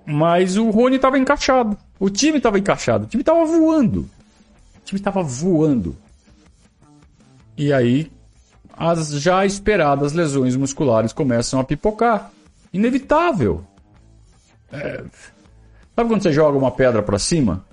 [0.05, 1.77] Mas o Rony estava encaixado.
[1.99, 3.05] O time estava encaixado.
[3.05, 4.01] O time estava voando.
[4.01, 5.97] O time estava voando.
[7.57, 8.11] E aí,
[8.77, 12.31] as já esperadas lesões musculares começam a pipocar.
[12.73, 13.65] Inevitável.
[14.71, 15.03] É...
[15.95, 17.65] Sabe quando você joga uma pedra para cima?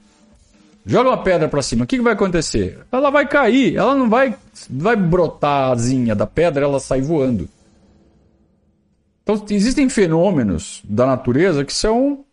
[0.86, 2.80] Joga uma pedra para cima, o que, vai acontecer?
[2.92, 4.36] Ela vai cair, ela não vai,
[4.70, 7.48] vai brotar a asinha da pedra, ela sai voando.
[9.24, 12.26] Então existem fenômenos da natureza que são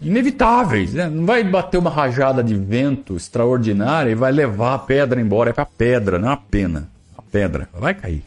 [0.00, 0.94] inevitáveis.
[0.94, 1.08] Né?
[1.08, 5.50] Não vai bater uma rajada de vento extraordinária e vai levar a pedra embora.
[5.50, 6.88] É para pedra, não é a pena.
[7.16, 8.24] A pedra vai cair.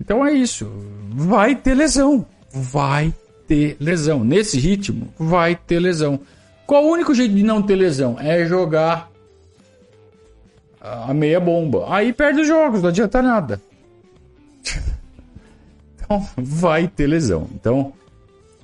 [0.00, 0.70] Então é isso.
[1.10, 3.14] Vai ter lesão vai
[3.46, 4.24] ter lesão.
[4.24, 6.20] Nesse ritmo, vai ter lesão.
[6.66, 8.16] Qual o único jeito de não ter lesão?
[8.18, 9.10] É jogar
[10.80, 11.86] a meia bomba.
[11.88, 13.60] Aí perde os jogos, não adianta nada.
[16.10, 17.46] Então, vai ter lesão.
[17.54, 17.92] Então,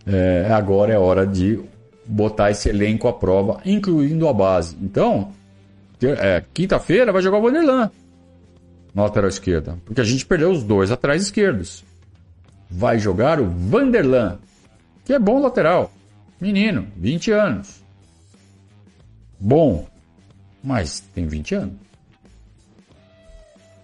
[0.07, 1.61] é, agora é hora de
[2.07, 4.77] botar esse elenco à prova, incluindo a base.
[4.81, 5.33] Então,
[6.03, 7.91] é, quinta-feira vai jogar o Vanderlan
[8.95, 11.85] na lateral esquerda, porque a gente perdeu os dois atrás esquerdos
[12.71, 14.39] vai jogar o Vanderlan,
[15.05, 15.93] que é bom lateral.
[16.41, 17.83] Menino, 20 anos.
[19.39, 19.87] Bom,
[20.63, 21.75] mas tem 20 anos.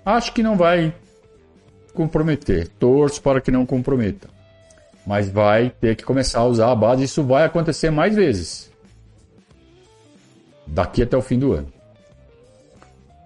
[0.04, 0.92] Acho que não vai
[1.94, 2.68] comprometer.
[2.68, 4.28] Torço para que não comprometa.
[5.11, 7.03] Mas vai ter que começar a usar a base.
[7.03, 8.70] Isso vai acontecer mais vezes
[10.64, 11.66] daqui até o fim do ano.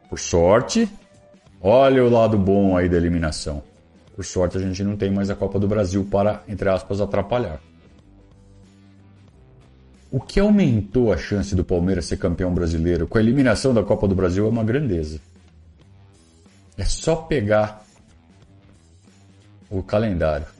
[0.09, 0.89] Por sorte,
[1.61, 3.63] olha o lado bom aí da eliminação.
[4.17, 7.61] Por sorte, a gente não tem mais a Copa do Brasil para, entre aspas, atrapalhar.
[10.11, 14.09] O que aumentou a chance do Palmeiras ser campeão brasileiro com a eliminação da Copa
[14.09, 15.21] do Brasil é uma grandeza.
[16.79, 17.85] É só pegar
[19.69, 20.55] o calendário.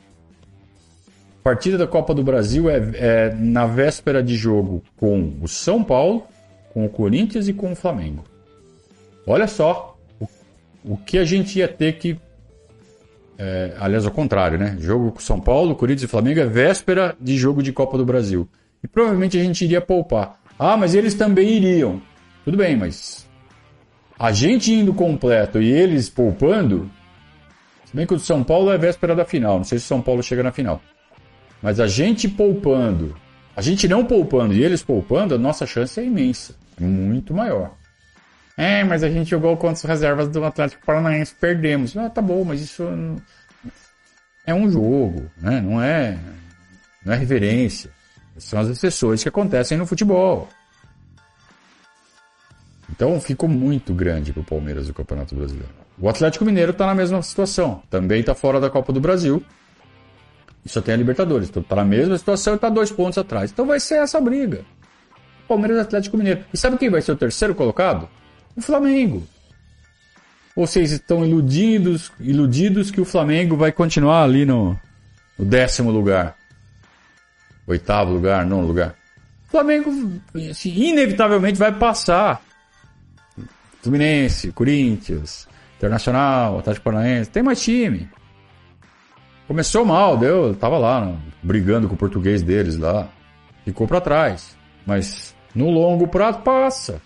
[1.45, 6.27] Partida da Copa do Brasil é, é na véspera de jogo com o São Paulo,
[6.73, 8.25] com o Corinthians e com o Flamengo.
[9.27, 10.27] Olha só o,
[10.83, 12.19] o que a gente ia ter que.
[13.37, 14.75] É, aliás, ao contrário, né?
[14.81, 18.49] Jogo com São Paulo, Corinthians e Flamengo é véspera de jogo de Copa do Brasil.
[18.83, 20.41] E provavelmente a gente iria poupar.
[20.59, 22.01] Ah, mas eles também iriam.
[22.43, 23.29] Tudo bem, mas
[24.19, 26.91] a gente indo completo e eles poupando.
[27.85, 29.59] Se bem que o São Paulo é véspera da final.
[29.59, 30.81] Não sei se o São Paulo chega na final.
[31.65, 33.17] Mas a gente poupando,
[33.57, 36.55] a gente não poupando e eles poupando, a nossa chance é imensa.
[36.79, 37.75] É muito maior.
[38.55, 41.97] É, mas a gente jogou contra as reservas do Atlético Paranaense, perdemos.
[41.97, 42.85] Ah, tá bom, mas isso
[44.45, 45.63] é um jogo, né?
[45.63, 46.19] Não é,
[47.03, 47.91] não é reverência.
[48.37, 50.51] São as exceções que acontecem no futebol.
[52.91, 55.73] Então ficou muito grande para o Palmeiras o Campeonato Brasileiro.
[55.99, 57.83] O Atlético Mineiro está na mesma situação.
[57.89, 59.43] Também está fora da Copa do Brasil.
[60.67, 61.51] Só tem a Libertadores.
[61.55, 63.51] Está na mesma situação e está dois pontos atrás.
[63.51, 64.65] Então vai ser essa briga.
[65.47, 66.45] Palmeiras Atlético Mineiro.
[66.53, 68.09] E sabe quem vai ser o terceiro colocado?
[68.57, 69.27] O Flamengo.
[70.57, 74.79] Ou vocês estão iludidos, iludidos que o Flamengo vai continuar ali no,
[75.39, 76.37] no décimo lugar?
[77.67, 78.95] Oitavo lugar, nono lugar?
[79.49, 79.91] O Flamengo,
[80.51, 82.43] assim, inevitavelmente, vai passar.
[83.83, 85.47] Fluminense, Corinthians,
[85.77, 87.31] Internacional, Atlético Paranaense.
[87.31, 88.09] Tem mais time.
[89.47, 93.09] Começou mal, deu, tava lá, brigando com o português deles lá.
[93.65, 94.57] Ficou para trás.
[94.87, 97.01] Mas no longo prazo passa.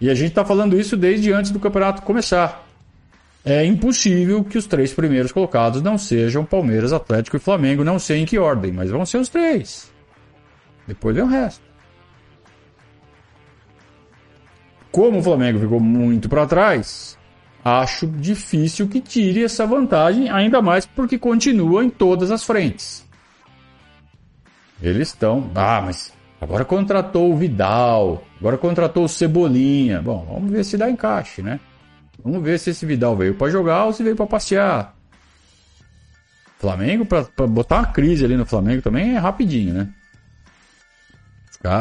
[0.00, 2.64] E a gente está falando isso desde antes do campeonato começar.
[3.44, 8.20] É impossível que os três primeiros colocados não sejam Palmeiras, Atlético e Flamengo, não sei
[8.20, 9.92] em que ordem, mas vão ser os três.
[10.86, 11.62] Depois vem o resto.
[14.90, 17.18] Como o Flamengo ficou muito para trás,
[17.64, 23.04] acho difícil que tire essa vantagem, ainda mais porque continua em todas as frentes.
[24.82, 25.50] Eles estão.
[25.54, 26.12] Ah, mas
[26.44, 30.02] Agora contratou o Vidal, agora contratou o Cebolinha.
[30.02, 31.58] Bom, vamos ver se dá encaixe, né?
[32.22, 34.94] Vamos ver se esse Vidal veio para jogar ou se veio para passear.
[36.58, 39.88] Flamengo, para botar uma crise ali no Flamengo também é rapidinho, né?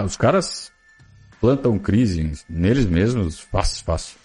[0.05, 0.71] Os caras
[1.41, 4.17] plantam crise neles mesmos, fácil, fácil.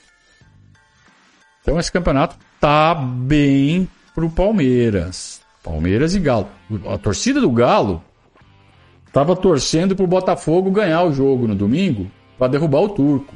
[1.68, 5.42] Então esse campeonato tá bem pro Palmeiras.
[5.62, 6.48] Palmeiras e Galo.
[6.86, 8.02] A torcida do Galo
[9.12, 13.34] Tava torcendo pro Botafogo ganhar o jogo no domingo para derrubar o turco.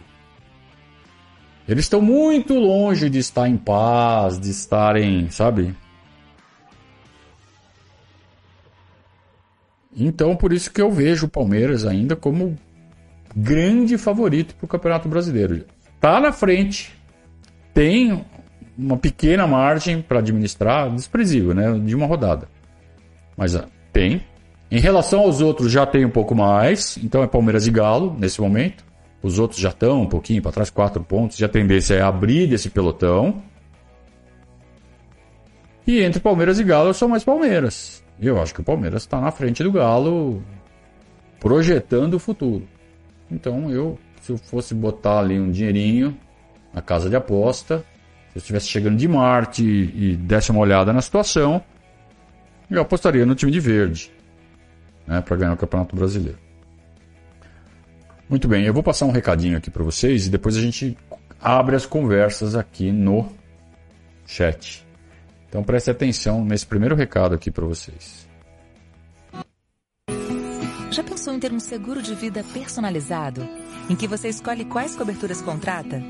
[1.66, 5.74] Eles estão muito longe de estar em paz, de estarem, sabe?
[9.94, 12.56] Então, por isso que eu vejo o Palmeiras ainda como
[13.34, 15.64] grande favorito para o Campeonato Brasileiro.
[16.00, 16.96] Tá na frente,
[17.74, 18.24] tem
[18.76, 21.78] uma pequena margem para administrar, desprezível, né?
[21.78, 22.48] De uma rodada.
[23.36, 24.22] Mas ah, tem,
[24.70, 26.96] em relação aos outros, já tem um pouco mais.
[26.96, 28.84] Então é Palmeiras e Galo nesse momento.
[29.22, 31.38] Os outros já estão um pouquinho para trás, quatro pontos.
[31.38, 33.42] E a tendência é abrir desse pelotão.
[35.86, 38.02] E entre Palmeiras e Galo, eu sou mais Palmeiras.
[38.18, 40.42] Eu acho que o Palmeiras está na frente do Galo,
[41.38, 42.66] projetando o futuro.
[43.30, 46.16] Então eu, se eu fosse botar ali um dinheirinho
[46.72, 47.84] na casa de aposta,
[48.32, 51.62] se eu estivesse chegando de Marte e, e desse uma olhada na situação,
[52.70, 54.10] eu apostaria no time de verde
[55.06, 56.38] né, para ganhar o Campeonato Brasileiro.
[58.28, 60.96] Muito bem, eu vou passar um recadinho aqui para vocês e depois a gente
[61.38, 63.30] abre as conversas aqui no
[64.26, 64.86] chat.
[65.48, 68.26] Então preste atenção nesse primeiro recado aqui para vocês.
[70.90, 73.46] Já pensou em ter um seguro de vida personalizado,
[73.90, 76.02] em que você escolhe quais coberturas contrata?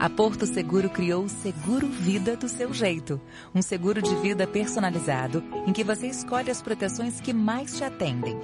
[0.00, 3.20] A Porto Seguro criou o Seguro Vida do seu jeito.
[3.54, 8.34] Um seguro de vida personalizado em que você escolhe as proteções que mais te atendem.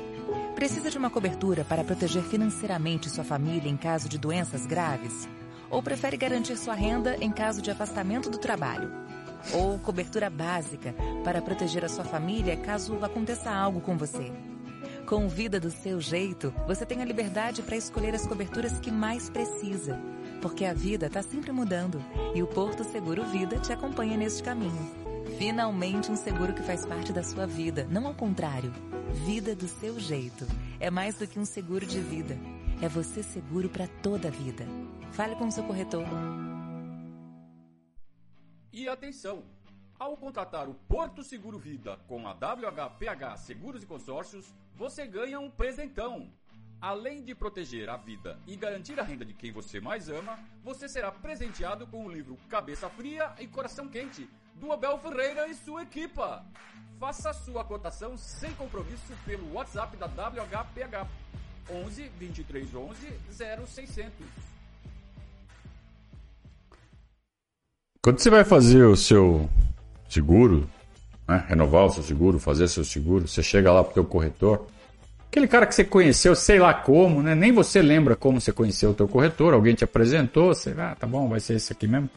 [0.54, 5.26] Precisa de uma cobertura para proteger financeiramente sua família em caso de doenças graves?
[5.70, 8.92] Ou prefere garantir sua renda em caso de afastamento do trabalho?
[9.54, 14.30] Ou cobertura básica para proteger a sua família caso aconteça algo com você?
[15.06, 19.30] Com Vida do seu jeito, você tem a liberdade para escolher as coberturas que mais
[19.30, 19.98] precisa
[20.40, 22.02] porque a vida está sempre mudando
[22.34, 25.06] e o Porto Seguro Vida te acompanha neste caminho.
[25.38, 28.72] Finalmente um seguro que faz parte da sua vida, não ao contrário.
[29.26, 30.46] Vida do seu jeito.
[30.80, 32.38] É mais do que um seguro de vida.
[32.80, 34.64] É você seguro para toda a vida.
[35.12, 36.06] Fale com o seu corretor.
[38.72, 39.42] E atenção!
[39.98, 45.50] Ao contratar o Porto Seguro Vida com a WHPH Seguros e Consórcios, você ganha um
[45.50, 46.30] presentão.
[46.80, 50.88] Além de proteger a vida e garantir a renda de quem você mais ama, você
[50.88, 55.82] será presenteado com o livro Cabeça Fria e Coração Quente, do Abel Ferreira e sua
[55.82, 56.44] equipa.
[56.98, 61.08] Faça sua cotação sem compromisso pelo WhatsApp da WHPH
[61.70, 63.20] 11 23 11
[63.56, 64.12] 0600.
[68.02, 69.50] Quando você vai fazer o seu
[70.08, 70.70] seguro,
[71.26, 74.68] né, renovar o seu seguro, fazer seu seguro, você chega lá pro teu corretor,
[75.36, 77.34] aquele cara que você conheceu, sei lá como, né?
[77.34, 81.06] Nem você lembra como você conheceu o teu corretor, alguém te apresentou, você, ah, tá
[81.06, 82.08] bom, vai ser esse aqui mesmo.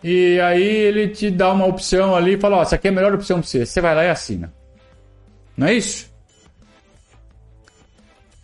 [0.00, 2.90] E aí ele te dá uma opção ali e fala, ó, oh, essa aqui é
[2.90, 3.66] a melhor opção para você.
[3.66, 4.52] Você vai lá e assina.
[5.56, 6.08] Não é isso?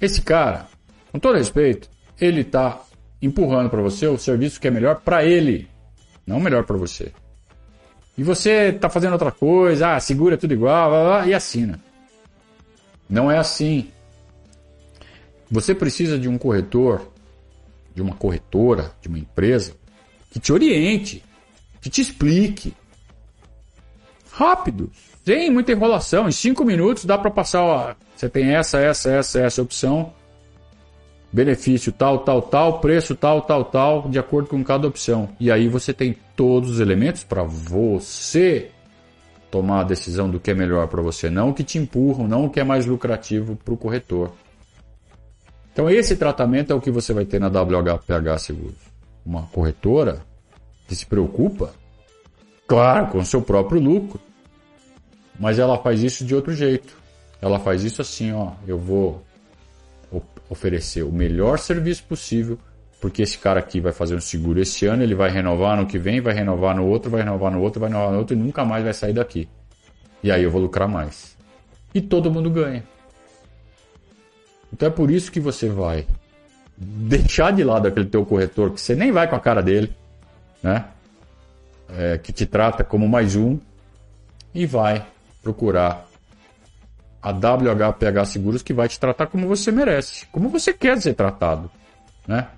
[0.01, 0.67] Esse cara,
[1.13, 1.89] com todo respeito,
[2.21, 2.81] ele tá
[3.23, 5.69] empurrando para você o serviço que é melhor para ele,
[6.27, 7.13] não melhor para você.
[8.17, 11.87] E você tá fazendo outra coisa, ah, segura tudo igual, blá, blá, e assina.
[13.09, 13.89] Não é assim.
[15.51, 17.09] Você precisa de um corretor,
[17.95, 19.73] de uma corretora, de uma empresa
[20.31, 21.25] que te oriente,
[21.81, 22.75] que te explique.
[24.31, 24.91] Rápido,
[25.25, 26.29] sem muita enrolação.
[26.29, 30.13] Em cinco minutos dá para passar, ó, você tem essa, essa, essa, essa opção.
[31.33, 35.29] Benefício tal, tal, tal, preço tal, tal, tal, de acordo com cada opção.
[35.41, 38.71] E aí você tem todos os elementos para você
[39.51, 42.47] tomar a decisão do que é melhor para você, não o que te empurram, não
[42.47, 44.33] o que é mais lucrativo para o corretor.
[45.73, 48.89] Então esse tratamento é o que você vai ter na WHPH Seguros.
[49.25, 50.23] Uma corretora
[50.87, 51.73] que se preocupa,
[52.67, 54.21] claro, com o seu próprio lucro,
[55.39, 56.97] mas ela faz isso de outro jeito.
[57.41, 59.23] Ela faz isso assim, ó, eu vou
[60.51, 62.59] oferecer o melhor serviço possível,
[63.01, 65.99] porque esse cara aqui vai fazer um seguro esse ano, ele vai renovar no que
[65.99, 68.65] vem, vai renovar no outro, vai renovar no outro, vai renovar no outro e nunca
[68.65, 69.49] mais vai sair daqui.
[70.23, 71.37] E aí eu vou lucrar mais.
[71.95, 72.83] E todo mundo ganha.
[74.73, 76.07] Então é por isso que você vai
[76.77, 79.95] deixar de lado aquele teu corretor que você nem vai com a cara dele,
[80.63, 80.87] né?
[81.97, 83.59] É, que te trata como mais um
[84.55, 85.07] e vai
[85.43, 86.07] procurar
[87.23, 91.71] a WHPH Seguros que vai te tratar como você merece, como você quer ser tratado,
[92.27, 92.49] né?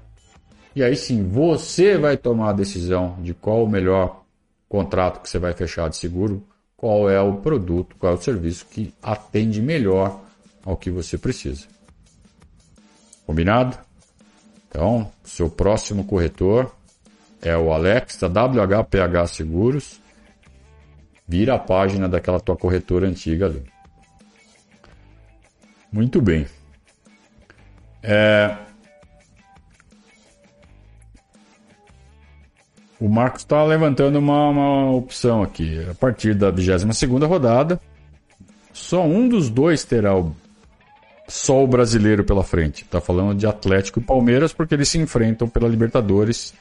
[0.75, 4.25] E aí sim, você vai tomar a decisão de qual o melhor
[4.69, 8.67] contrato que você vai fechar de seguro, qual é o produto, qual é o serviço
[8.67, 10.21] que atende melhor
[10.65, 11.67] ao que você precisa.
[13.27, 13.77] Combinado?
[14.69, 16.73] Então, seu próximo corretor
[17.43, 20.01] é o Alex da WHPH Seguros.
[21.27, 23.65] Vira a página daquela tua corretora antiga ali.
[25.93, 26.47] Muito bem.
[28.03, 28.57] É...
[33.01, 35.87] O Marcos está levantando uma, uma, opção aqui.
[35.91, 37.81] A partir da 22 rodada,
[38.73, 40.37] só um dos dois terá o
[41.27, 42.83] só o brasileiro pela frente.
[42.83, 46.53] Está falando de Atlético e Palmeiras porque eles se enfrentam pela Libertadores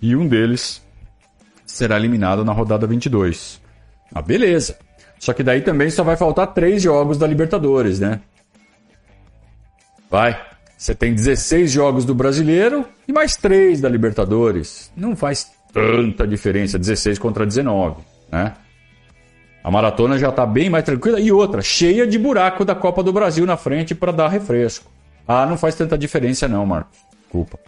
[0.00, 0.80] e um deles
[1.66, 3.60] será eliminado na rodada 22.
[4.14, 4.78] Ah, beleza.
[5.18, 8.20] Só que daí também só vai faltar três jogos da Libertadores, né?
[10.08, 10.40] Vai.
[10.76, 14.90] Você tem 16 jogos do Brasileiro e mais três da Libertadores.
[14.96, 18.54] Não faz tanta diferença, 16 contra 19, né?
[19.64, 23.12] A maratona já está bem mais tranquila e outra, cheia de buraco da Copa do
[23.12, 24.90] Brasil na frente para dar refresco.
[25.26, 26.98] Ah, não faz tanta diferença não, Marcos.
[27.30, 27.58] Culpa.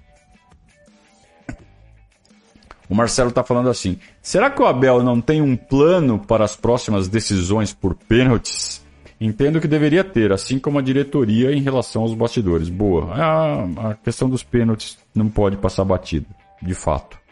[2.88, 6.56] O Marcelo está falando assim: será que o Abel não tem um plano para as
[6.56, 8.84] próximas decisões por pênaltis?
[9.20, 12.68] Entendo que deveria ter, assim como a diretoria em relação aos bastidores.
[12.68, 13.14] Boa.
[13.14, 16.26] A, a questão dos pênaltis não pode passar batido,
[16.60, 17.23] de fato.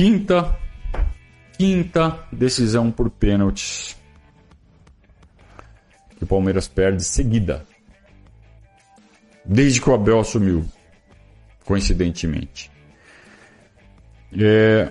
[0.00, 0.58] Quinta,
[1.58, 3.94] quinta decisão por pênaltis.
[6.16, 7.66] Que o Palmeiras perde seguida.
[9.44, 10.64] Desde que o Abel assumiu,
[11.66, 12.70] coincidentemente.
[14.40, 14.90] É,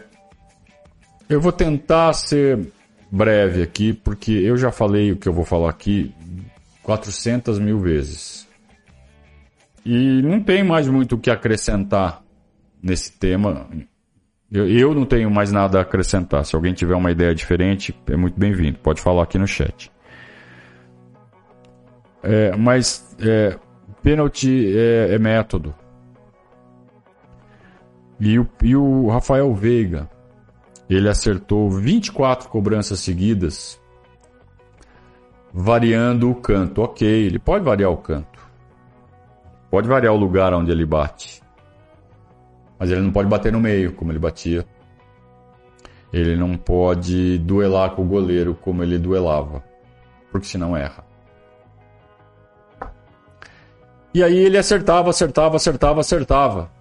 [1.27, 2.71] eu vou tentar ser
[3.09, 6.13] breve aqui, porque eu já falei o que eu vou falar aqui
[6.83, 8.47] 400 mil vezes.
[9.83, 12.23] E não tem mais muito o que acrescentar
[12.79, 13.67] nesse tema.
[14.51, 16.43] Eu, eu não tenho mais nada a acrescentar.
[16.43, 18.79] Se alguém tiver uma ideia diferente, é muito bem-vindo.
[18.79, 19.91] Pode falar aqui no chat.
[22.23, 23.57] É, mas é,
[24.01, 25.73] pênalti é, é método.
[28.19, 30.09] E o, e o Rafael Veiga,
[30.89, 33.79] ele acertou 24 cobranças seguidas,
[35.53, 36.81] variando o canto.
[36.81, 38.39] Ok, ele pode variar o canto.
[39.69, 41.38] Pode variar o lugar onde ele bate.
[42.79, 44.65] Mas ele não pode bater no meio, como ele batia.
[46.11, 49.63] Ele não pode duelar com o goleiro como ele duelava.
[50.31, 51.03] Porque senão erra.
[54.13, 56.71] E aí ele acertava, acertava, acertava, acertava.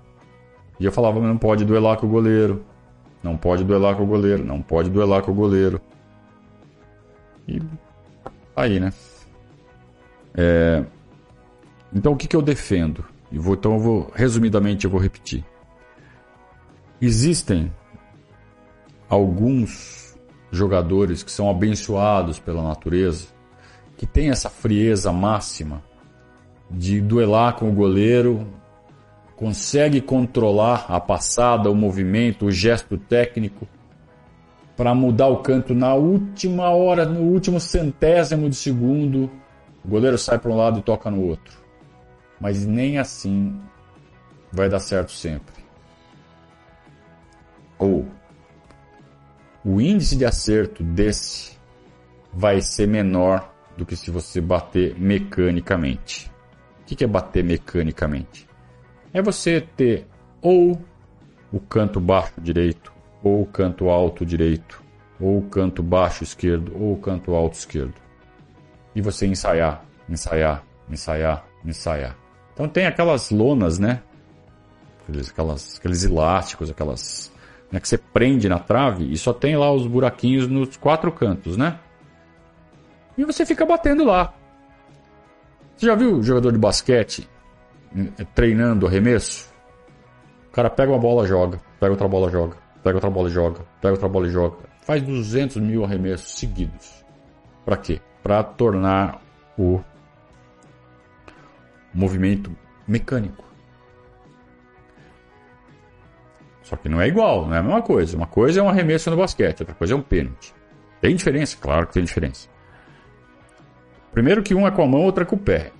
[0.80, 2.64] E eu falava, não pode duelar com o goleiro.
[3.22, 5.80] Não pode duelar com o goleiro, não pode duelar com o goleiro.
[7.46, 7.60] E
[8.54, 8.92] aí, né?
[10.34, 10.84] É...
[11.92, 13.04] Então o que, que eu defendo?
[13.32, 15.44] Vou, então eu vou, resumidamente, eu vou repetir.
[17.00, 17.72] Existem
[19.08, 20.18] alguns
[20.50, 23.28] jogadores que são abençoados pela natureza,
[23.96, 25.82] que têm essa frieza máxima
[26.70, 28.46] de duelar com o goleiro
[29.38, 33.68] consegue controlar a passada, o movimento, o gesto técnico
[34.76, 39.30] para mudar o canto na última hora, no último centésimo de segundo.
[39.84, 41.56] O goleiro sai para um lado e toca no outro.
[42.40, 43.60] Mas nem assim
[44.52, 45.57] vai dar certo sempre.
[47.78, 48.06] Ou
[49.64, 51.52] o índice de acerto desse
[52.32, 56.30] vai ser menor do que se você bater mecanicamente.
[56.82, 58.48] O que é bater mecanicamente?
[59.12, 60.06] é você ter
[60.40, 60.80] ou
[61.52, 64.82] o canto baixo direito, ou o canto alto direito,
[65.20, 67.94] ou o canto baixo esquerdo, ou o canto alto esquerdo.
[68.94, 72.16] E você ensaiar, ensaiar, ensaiar, ensaiar.
[72.52, 74.02] Então tem aquelas lonas, né?
[75.02, 77.32] Aqueles, aquelas, aqueles elásticos, aquelas.
[77.70, 81.56] Né, que você prende na trave e só tem lá os buraquinhos nos quatro cantos,
[81.56, 81.78] né?
[83.16, 84.32] E você fica batendo lá.
[85.76, 87.28] Você já viu jogador de basquete
[88.34, 89.52] treinando arremesso,
[90.48, 93.94] o cara pega uma bola, joga, pega outra bola, joga, pega outra bola joga, pega
[93.94, 94.56] outra bola e joga.
[94.82, 97.04] Faz 200 mil arremessos seguidos.
[97.64, 98.00] Para quê?
[98.22, 99.20] Para tornar
[99.58, 99.80] o
[101.92, 102.50] movimento
[102.86, 103.44] mecânico.
[106.68, 108.14] Só que não é igual, não é a mesma coisa.
[108.14, 110.54] Uma coisa é um arremesso no basquete, outra coisa é um pênalti.
[111.00, 111.56] Tem diferença?
[111.58, 112.46] Claro que tem diferença.
[114.12, 115.72] Primeiro que um é com a mão, outra é com o pé.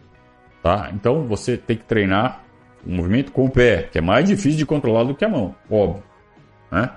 [0.62, 0.90] Tá?
[0.94, 2.42] Então você tem que treinar
[2.86, 5.54] o movimento com o pé, que é mais difícil de controlar do que a mão,
[5.70, 6.02] óbvio.
[6.72, 6.90] Né?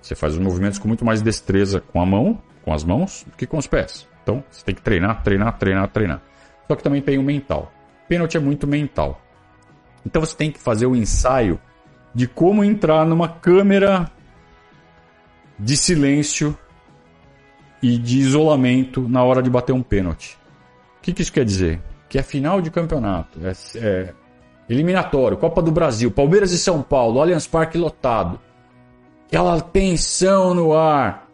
[0.00, 3.36] Você faz os movimentos com muito mais destreza com a mão, com as mãos, do
[3.36, 4.06] que com os pés.
[4.22, 6.22] Então você tem que treinar, treinar, treinar, treinar.
[6.68, 7.72] Só que também tem o mental.
[8.08, 9.20] Pênalti é muito mental.
[10.06, 11.58] Então você tem que fazer o ensaio
[12.14, 14.10] de como entrar numa câmera
[15.58, 16.56] de silêncio
[17.82, 20.38] e de isolamento na hora de bater um pênalti.
[20.98, 21.80] O que, que isso quer dizer?
[22.12, 24.14] que é final de campeonato, é, é
[24.68, 28.38] eliminatório, Copa do Brasil, Palmeiras e São Paulo, Allianz Parque lotado.
[29.26, 31.26] Aquela tensão no ar.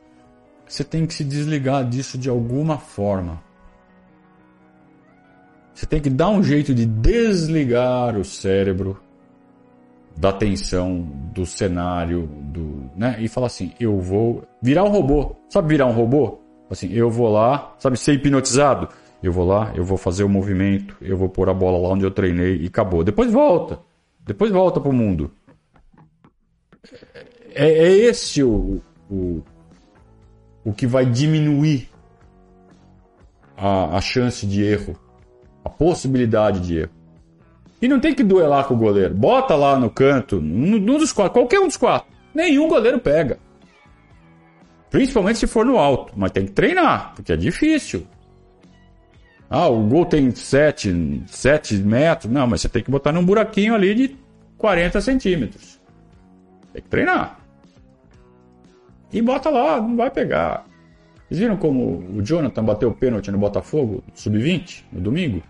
[0.68, 3.42] Você tem que se desligar disso de alguma forma.
[5.74, 9.02] Você tem que dar um jeito de desligar o cérebro
[10.18, 11.02] da tensão,
[11.32, 13.16] do cenário, do, né?
[13.20, 15.36] E falar assim, eu vou virar um robô.
[15.48, 16.40] Sabe virar um robô?
[16.68, 18.88] Assim, eu vou lá, sabe ser hipnotizado?
[19.22, 22.04] Eu vou lá, eu vou fazer o movimento, eu vou pôr a bola lá onde
[22.04, 23.04] eu treinei e acabou.
[23.04, 23.78] Depois volta.
[24.26, 25.30] Depois volta pro mundo.
[27.54, 29.42] É, é esse o, o,
[30.64, 31.88] o que vai diminuir
[33.56, 34.96] a, a chance de erro,
[35.64, 36.97] a possibilidade de erro.
[37.80, 39.14] E não tem que duelar com o goleiro.
[39.14, 42.08] Bota lá no canto, num dos quatro, qualquer um dos quatro.
[42.34, 43.38] Nenhum goleiro pega.
[44.90, 46.12] Principalmente se for no alto.
[46.16, 48.06] Mas tem que treinar, porque é difícil.
[49.50, 52.30] Ah, o gol tem 7, 7 metros.
[52.30, 54.16] Não, mas você tem que botar num buraquinho ali de
[54.58, 55.80] 40 centímetros.
[56.72, 57.38] Tem que treinar.
[59.12, 60.66] E bota lá, não vai pegar.
[61.28, 65.42] Vocês viram como o Jonathan bateu o pênalti no Botafogo, sub-20, no domingo?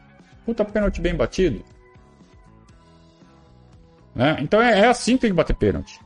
[0.45, 1.65] Puta pênalti bem batido.
[4.19, 4.37] Né?
[4.41, 5.99] Então é, é assim que tem que bater pênalti.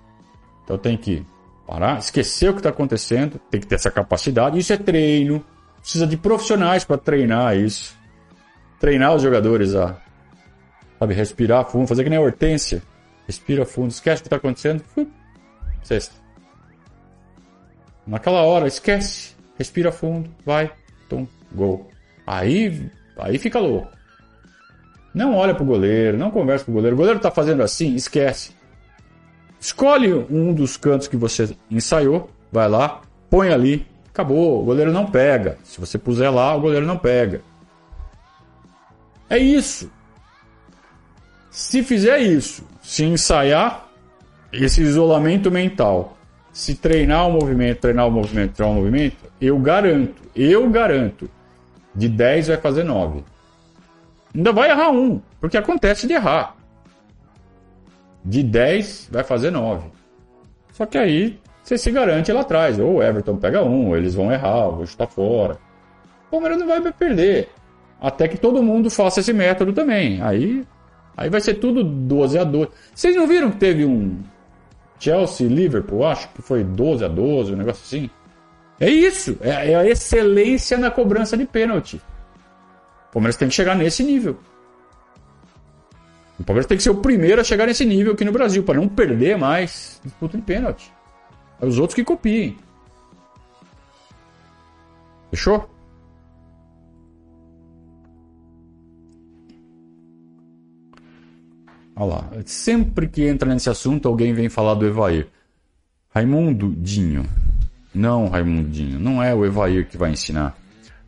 [0.63, 1.27] Então tem que
[1.67, 4.59] parar, esquecer o que está acontecendo, tem que ter essa capacidade.
[4.59, 5.45] Isso é treino,
[5.83, 7.99] Precisa de profissionais para treinar isso.
[8.79, 9.97] Treinar os jogadores a,
[10.99, 12.81] sabe, respirar fundo, fazer que nem a hortência.
[13.27, 14.85] Respira fundo, esquece o que está acontecendo.
[15.83, 16.15] Sexta.
[18.07, 19.35] Naquela hora, esquece.
[19.59, 20.73] Respira fundo, vai,
[21.09, 21.91] tum, gol.
[22.27, 22.89] Aí,
[23.19, 23.91] aí fica louco.
[25.15, 26.97] Não olha pro goleiro, não conversa com o goleiro.
[26.97, 28.53] O goleiro tá fazendo assim, esquece.
[29.61, 35.07] Escolhe um dos cantos que você ensaiou, vai lá, põe ali, Acabou, o goleiro não
[35.07, 35.57] pega.
[35.65, 37.41] Se você puser lá, o goleiro não pega.
[39.29, 39.91] É isso.
[41.51, 43.89] Se fizer isso, se ensaiar
[44.53, 46.19] esse isolamento mental
[46.53, 51.31] se treinar o movimento, treinar o movimento, treinar o movimento, eu garanto, eu garanto,
[51.95, 53.25] de 10 vai fazer 9.
[54.35, 56.57] Ainda vai errar um, porque acontece de errar.
[58.25, 59.91] De 10 vai fazer 9.
[60.73, 62.79] Só que aí você se garante lá atrás.
[62.79, 65.59] Ou o Everton pega um, ou eles vão errar, ou chutar fora.
[66.29, 67.49] O Palmeiras não vai perder.
[68.01, 70.21] Até que todo mundo faça esse método também.
[70.23, 70.65] Aí,
[71.17, 72.71] aí vai ser tudo 12 a 12.
[72.95, 74.19] Vocês não viram que teve um
[74.99, 76.05] Chelsea Liverpool?
[76.07, 78.11] Acho que foi 12 a 12, um negócio assim.
[78.81, 79.37] É isso.
[79.41, 82.01] É, é a excelência na cobrança de pênalti.
[83.13, 84.39] O Palmeiras tem que chegar nesse nível.
[86.41, 88.81] O Palmeiras tem que ser o primeiro a chegar nesse nível aqui no Brasil, para
[88.81, 90.91] não perder mais disputa de pênalti.
[91.61, 92.57] É os outros que copiem.
[95.31, 95.69] Fechou?
[101.95, 102.31] Olha lá.
[102.47, 105.29] Sempre que entra nesse assunto, alguém vem falar do Evair.
[106.09, 107.29] Raimundo Dinho.
[107.95, 108.99] Não, Raimundinho.
[108.99, 110.57] Não é o Evair que vai ensinar.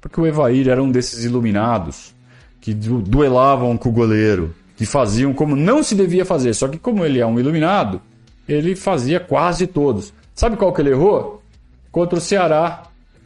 [0.04, 2.14] Porque o Evair era um desses iluminados
[2.60, 6.52] que duelavam com o goleiro, que faziam como não se devia fazer.
[6.52, 8.02] Só que como ele é um iluminado,
[8.46, 10.12] ele fazia quase todos.
[10.34, 11.42] Sabe qual que ele errou?
[11.90, 12.82] Contra o Ceará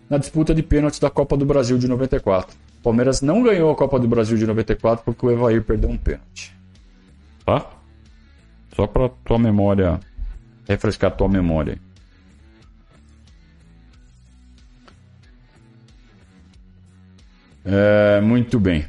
[0.08, 2.56] na disputa de pênaltis da Copa do Brasil de 94.
[2.78, 5.96] O Palmeiras não ganhou a Copa do Brasil de 94 porque o Evair perdeu um
[5.96, 6.56] pênalti.
[7.44, 7.66] Tá?
[8.76, 9.98] Só para tua memória,
[10.68, 11.76] refrescar tua memória.
[17.70, 18.86] É, muito bem.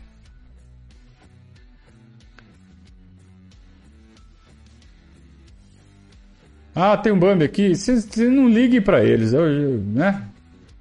[6.73, 7.75] Ah, tem um Bambi aqui.
[7.75, 10.25] Você não ligue para eles, eu, né?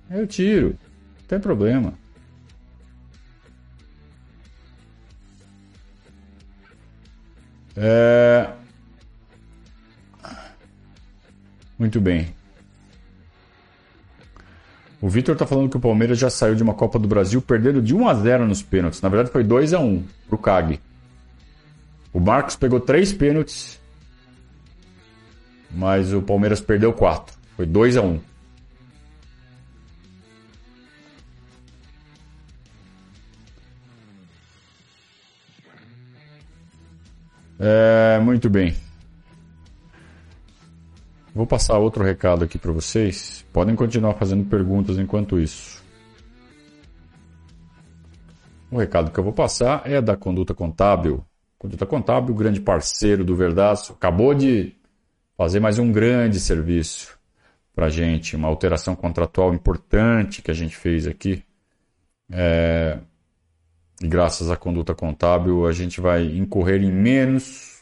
[0.08, 0.68] Eu tiro.
[0.68, 1.92] Não tem problema.
[7.76, 8.48] É...
[11.76, 12.37] Muito bem.
[15.08, 17.80] O Vitor tá falando que o Palmeiras já saiu de uma Copa do Brasil perdendo
[17.80, 19.00] de 1 a 0 nos pênaltis.
[19.00, 20.78] Na verdade foi 2 a 1 pro CAG.
[22.12, 23.80] O Marcos pegou três pênaltis
[25.70, 27.34] mas o Palmeiras perdeu 4.
[27.56, 28.20] Foi 2 a 1
[37.58, 38.76] É, muito bem.
[41.34, 43.44] Vou passar outro recado aqui para vocês.
[43.52, 45.82] Podem continuar fazendo perguntas enquanto isso.
[48.70, 51.24] O recado que eu vou passar é da Conduta Contábil.
[51.58, 54.74] Conduta Contábil, grande parceiro do Verdaço, acabou de
[55.36, 57.18] fazer mais um grande serviço
[57.74, 61.42] para a gente, uma alteração contratual importante que a gente fez aqui.
[62.30, 62.98] É,
[64.02, 67.77] e graças à conduta contábil, a gente vai incorrer em menos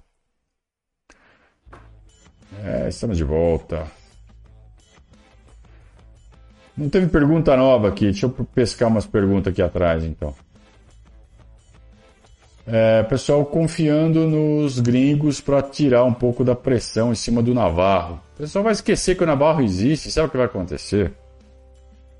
[2.61, 3.89] É, estamos de volta.
[6.77, 8.05] Não teve pergunta nova aqui.
[8.05, 10.33] Deixa eu pescar umas perguntas aqui atrás, então.
[12.67, 18.19] É, pessoal confiando nos gringos para tirar um pouco da pressão em cima do Navarro.
[18.33, 20.11] O pessoal vai esquecer que o Navarro existe.
[20.11, 21.13] Sabe o que vai acontecer?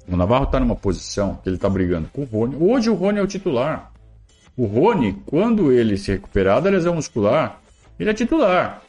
[0.07, 2.55] O Navarro está numa posição que ele está brigando com o Rony.
[2.59, 3.91] Hoje o Rony é o titular.
[4.55, 7.59] O Rony, quando ele se recuperar da lesão muscular,
[7.99, 8.83] ele é titular.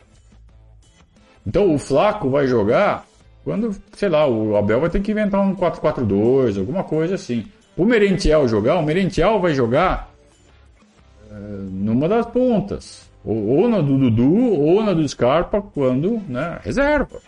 [1.44, 3.06] Então o Flaco vai jogar
[3.46, 7.46] quando, sei lá, o Abel vai ter que inventar um 4-4-2, alguma coisa assim.
[7.76, 10.10] O Merentiel jogar, o Merentiel vai jogar
[11.30, 11.34] é,
[11.70, 13.08] numa das pontas.
[13.24, 17.20] Ou, ou, na do Dudu, ou na do Scarpa, quando, né, reserva.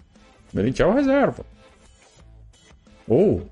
[0.53, 1.45] Merentiel reserva.
[3.07, 3.47] Ou,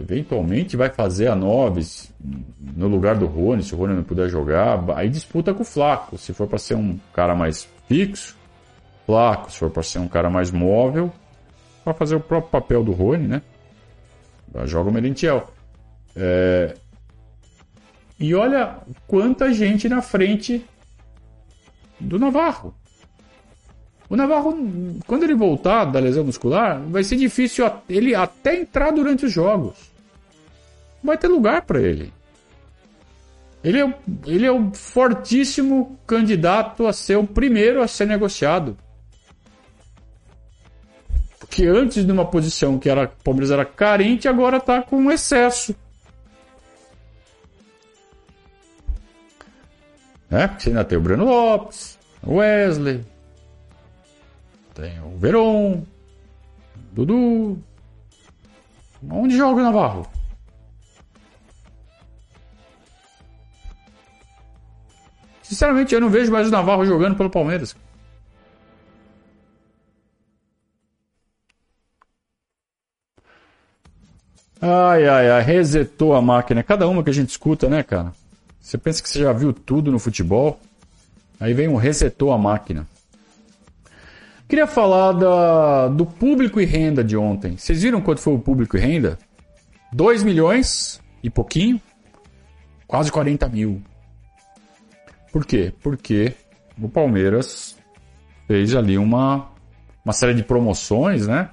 [0.00, 2.12] eventualmente, vai fazer a Noves
[2.60, 4.82] no lugar do Rony, se o Rony não puder jogar.
[4.96, 6.18] Aí disputa com o Flaco.
[6.18, 8.36] Se for para ser um cara mais fixo,
[9.06, 9.52] Flaco.
[9.52, 11.12] Se for para ser um cara mais móvel,
[11.84, 13.42] para fazer o próprio papel do Rony, né?
[14.64, 15.52] Joga o Merentiel.
[16.16, 16.74] É...
[18.18, 20.64] E olha quanta gente na frente
[21.98, 22.74] do Navarro.
[24.08, 24.54] O Navarro,
[25.06, 29.76] quando ele voltar da lesão muscular, vai ser difícil ele até entrar durante os jogos.
[31.02, 32.12] Vai ter lugar para ele.
[33.62, 33.94] Ele é,
[34.26, 38.76] ele é o fortíssimo candidato a ser o primeiro a ser negociado
[41.50, 45.74] que antes de uma posição que era o Palmeiras era carente, agora está com excesso.
[50.30, 53.04] É, porque ainda tem o Breno Lopes, o Wesley,
[54.74, 55.82] tem o Veron,
[56.92, 57.58] Dudu.
[59.10, 60.06] Onde joga o Navarro?
[65.42, 67.74] Sinceramente, eu não vejo mais o Navarro jogando pelo Palmeiras.
[74.60, 76.62] Ai, ai, ai, resetou a máquina.
[76.62, 78.12] Cada uma que a gente escuta, né, cara?
[78.60, 80.60] Você pensa que você já viu tudo no futebol?
[81.38, 82.86] Aí vem um resetou a máquina.
[84.46, 87.56] Queria falar da, do público e renda de ontem.
[87.56, 89.18] Vocês viram quanto foi o público e renda?
[89.92, 91.80] 2 milhões e pouquinho,
[92.86, 93.82] quase 40 mil.
[95.32, 95.72] Por quê?
[95.82, 96.34] Porque
[96.80, 97.76] o Palmeiras
[98.46, 99.48] fez ali uma,
[100.04, 101.48] uma série de promoções, né?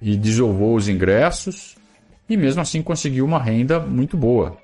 [0.00, 1.76] E desovou os ingressos
[2.28, 4.56] e mesmo assim conseguiu uma renda muito boa.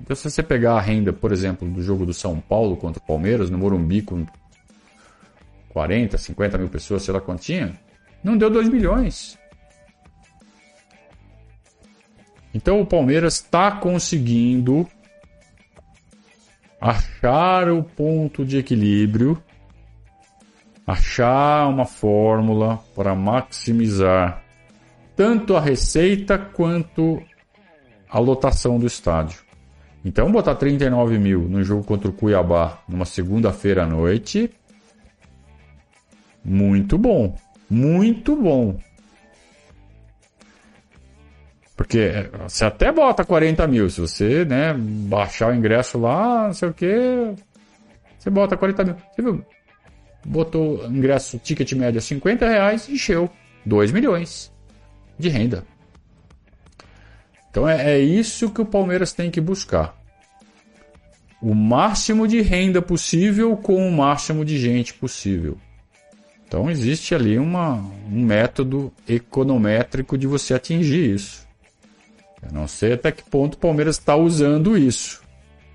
[0.00, 3.06] Então, se você pegar a renda, por exemplo, do jogo do São Paulo contra o
[3.06, 4.26] Palmeiras, no Morumbi, com
[5.70, 7.78] 40, 50 mil pessoas, sei lá quanto tinha,
[8.22, 9.38] não deu 2 milhões.
[12.52, 14.86] Então, o Palmeiras está conseguindo
[16.80, 19.42] achar o ponto de equilíbrio
[20.86, 24.42] achar uma fórmula para maximizar
[25.16, 27.20] tanto a receita quanto
[28.08, 29.40] a lotação do estádio.
[30.04, 34.50] Então, botar 39 mil no jogo contra o Cuiabá numa segunda-feira à noite,
[36.44, 37.36] muito bom,
[37.68, 38.78] muito bom.
[41.76, 46.68] Porque você até bota 40 mil, se você né, baixar o ingresso lá, não sei
[46.68, 47.34] o que,
[48.16, 48.96] você bota 40 mil.
[49.14, 49.44] Você viu?
[50.26, 53.30] Botou ingresso ticket médio a 50 reais, encheu
[53.64, 54.52] 2 milhões
[55.18, 55.64] de renda.
[57.50, 59.96] Então é, é isso que o Palmeiras tem que buscar.
[61.40, 65.56] O máximo de renda possível com o máximo de gente possível.
[66.46, 67.74] Então existe ali uma,
[68.10, 71.46] um método econométrico de você atingir isso.
[72.42, 75.22] Eu não sei até que ponto o Palmeiras está usando isso.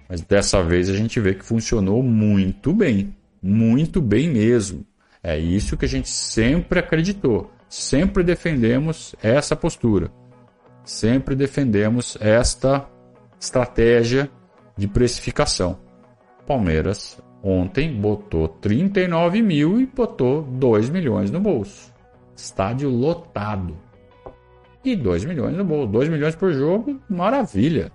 [0.07, 4.85] Mas dessa vez a gente vê que funcionou muito bem muito bem mesmo.
[5.23, 7.51] É isso que a gente sempre acreditou.
[7.67, 10.11] Sempre defendemos essa postura.
[10.83, 12.87] Sempre defendemos esta
[13.39, 14.29] estratégia
[14.77, 15.79] de precificação.
[16.45, 21.93] Palmeiras ontem botou 39 mil e botou 2 milhões no bolso.
[22.35, 23.77] Estádio lotado.
[24.83, 25.91] E 2 milhões no bolso.
[25.91, 27.91] 2 milhões por jogo, maravilha.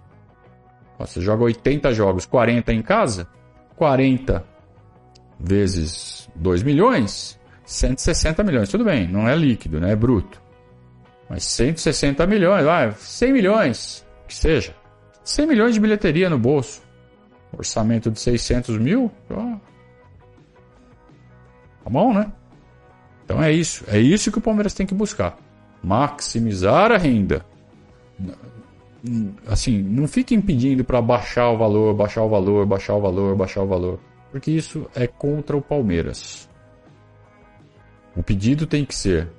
[0.98, 3.28] Você joga 80 jogos, 40 em casa,
[3.76, 4.55] 40
[5.38, 8.68] vezes 2 milhões, 160 milhões.
[8.68, 9.92] Tudo bem, não é líquido, né?
[9.92, 10.40] É bruto.
[11.28, 14.74] Mas 160 milhões, vai, 100 milhões, que seja.
[15.24, 16.82] 100 milhões de bilheteria no bolso.
[17.56, 19.56] Orçamento de 600 mil, ó.
[21.82, 22.30] Tá bom, né?
[23.24, 23.84] Então é isso.
[23.88, 25.36] É isso que o Palmeiras tem que buscar.
[25.82, 27.44] Maximizar a renda.
[29.46, 33.62] Assim, não fique impedindo para baixar o valor, baixar o valor, baixar o valor, baixar
[33.62, 34.00] o valor
[34.36, 36.46] porque isso é contra o Palmeiras.
[38.14, 39.32] O pedido tem que ser: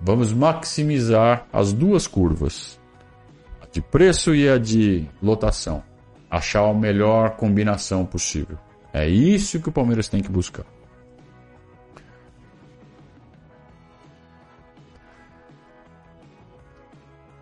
[0.00, 2.80] vamos maximizar as duas curvas,
[3.60, 5.82] a de preço e a de lotação.
[6.30, 8.56] achar a melhor combinação possível.
[8.90, 10.64] É isso que o Palmeiras tem que buscar.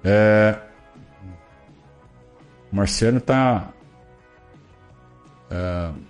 [0.02, 0.58] É...
[2.72, 3.72] O Marciano está
[5.52, 6.09] é...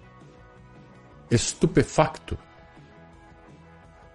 [1.30, 2.36] estupefacto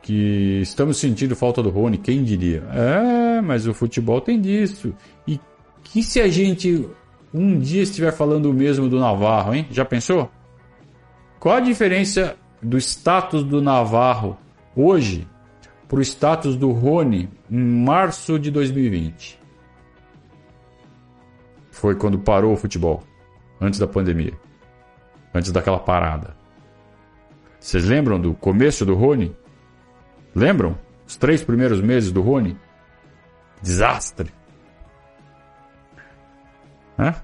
[0.01, 2.63] que estamos sentindo falta do Rony, quem diria?
[2.72, 4.93] É, mas o futebol tem disso.
[5.28, 5.39] E
[5.84, 6.88] que se a gente
[7.34, 9.68] um dia estiver falando o mesmo do Navarro, hein?
[9.72, 10.30] Já pensou?
[11.39, 14.38] Qual a diferença do status do Navarro
[14.76, 15.28] hoje
[15.88, 19.39] para o status do Rony em março de 2020?
[21.72, 23.03] Foi quando parou o futebol,
[23.59, 24.34] antes da pandemia,
[25.34, 26.35] antes daquela parada.
[27.66, 29.36] Vocês lembram do começo do Rony?
[30.36, 30.78] Lembram?
[31.07, 32.55] Os três primeiros meses do Rony?
[33.59, 34.30] Desastre.
[36.99, 37.16] Hã?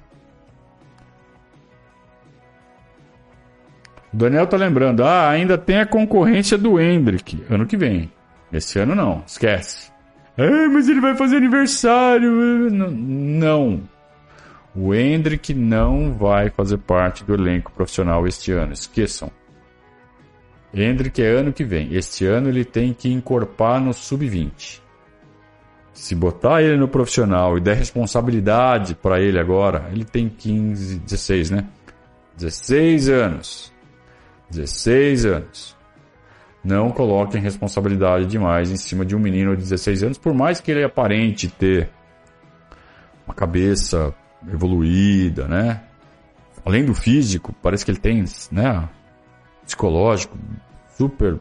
[4.11, 5.03] O Daniel tá lembrando.
[5.03, 7.45] Ah, ainda tem a concorrência do Hendrick.
[7.47, 8.11] Ano que vem.
[8.51, 9.23] Esse ano não.
[9.27, 9.91] Esquece.
[10.35, 12.31] Ah, mas ele vai fazer aniversário.
[12.71, 13.83] Não.
[14.75, 18.73] O Hendrick não vai fazer parte do elenco profissional este ano.
[18.73, 19.31] Esqueçam.
[20.73, 21.93] Hendrick é ano que vem.
[21.93, 24.81] Este ano ele tem que encorpar no sub-20.
[25.93, 31.51] Se botar ele no profissional e der responsabilidade para ele agora, ele tem 15, 16,
[31.51, 31.67] né?
[32.37, 33.73] 16 anos.
[34.49, 35.77] 16 anos.
[36.63, 40.71] Não coloquem responsabilidade demais em cima de um menino de 16 anos, por mais que
[40.71, 41.89] ele aparente ter
[43.25, 44.13] uma cabeça
[44.47, 45.81] evoluída, né?
[46.63, 48.87] Além do físico, parece que ele tem, né?
[49.71, 50.37] Psicológico
[50.97, 51.39] super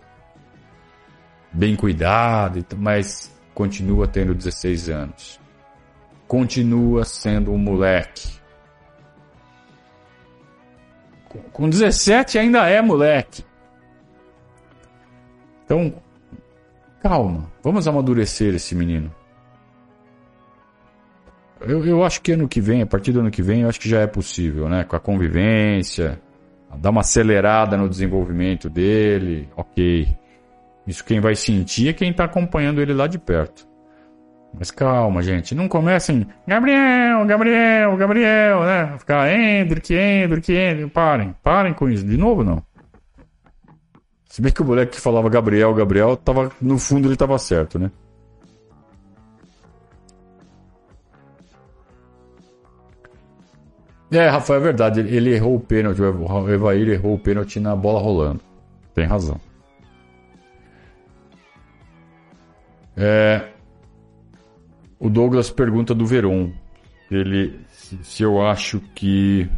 [1.52, 5.40] bem cuidado, mas continua tendo 16 anos.
[6.28, 8.38] Continua sendo um moleque.
[11.52, 13.44] Com 17 ainda é moleque.
[15.64, 15.92] Então,
[17.00, 19.12] calma, vamos amadurecer esse menino.
[21.60, 23.78] Eu, eu acho que ano que vem, a partir do ano que vem, eu acho
[23.78, 24.82] que já é possível, né?
[24.84, 26.20] Com a convivência,
[26.78, 30.08] dar uma acelerada no desenvolvimento dele, ok.
[30.86, 33.68] Isso quem vai sentir é quem está acompanhando ele lá de perto.
[34.58, 35.54] Mas calma, gente.
[35.54, 36.26] Não comecem.
[36.46, 38.98] Gabriel, Gabriel, Gabriel, né?
[38.98, 40.90] Ficar Hendrick, Hendrick, Hendrick.
[40.90, 42.04] Parem, parem com isso.
[42.04, 42.62] De novo, não.
[44.28, 47.78] Se bem que o moleque que falava Gabriel, Gabriel, tava, no fundo ele estava certo,
[47.78, 47.90] né?
[54.10, 55.00] É, Rafael, é verdade.
[55.00, 56.02] Ele errou o pênalti.
[56.02, 58.40] O Evair errou o pênalti na bola rolando.
[58.94, 59.40] Tem razão.
[62.96, 63.48] É,
[64.98, 66.52] o Douglas pergunta do Veron.
[67.10, 67.60] Ele,
[68.02, 69.48] se eu acho que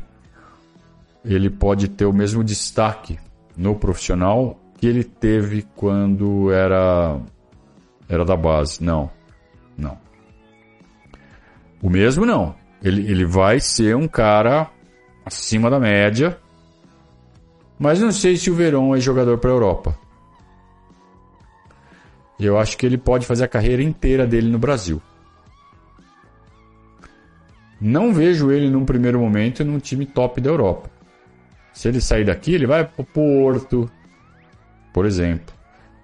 [1.24, 3.18] ele pode ter o mesmo destaque
[3.56, 7.20] no profissional que ele teve quando era
[8.08, 8.82] era da base.
[8.82, 9.10] Não,
[9.76, 9.98] não.
[11.82, 12.61] O mesmo não.
[12.82, 14.70] Ele, ele vai ser um cara
[15.24, 16.38] acima da média.
[17.78, 19.98] Mas não sei se o Verón é jogador para a Europa.
[22.38, 25.00] Eu acho que ele pode fazer a carreira inteira dele no Brasil.
[27.80, 30.90] Não vejo ele num primeiro momento num time top da Europa.
[31.72, 33.90] Se ele sair daqui, ele vai para o Porto,
[34.92, 35.54] por exemplo.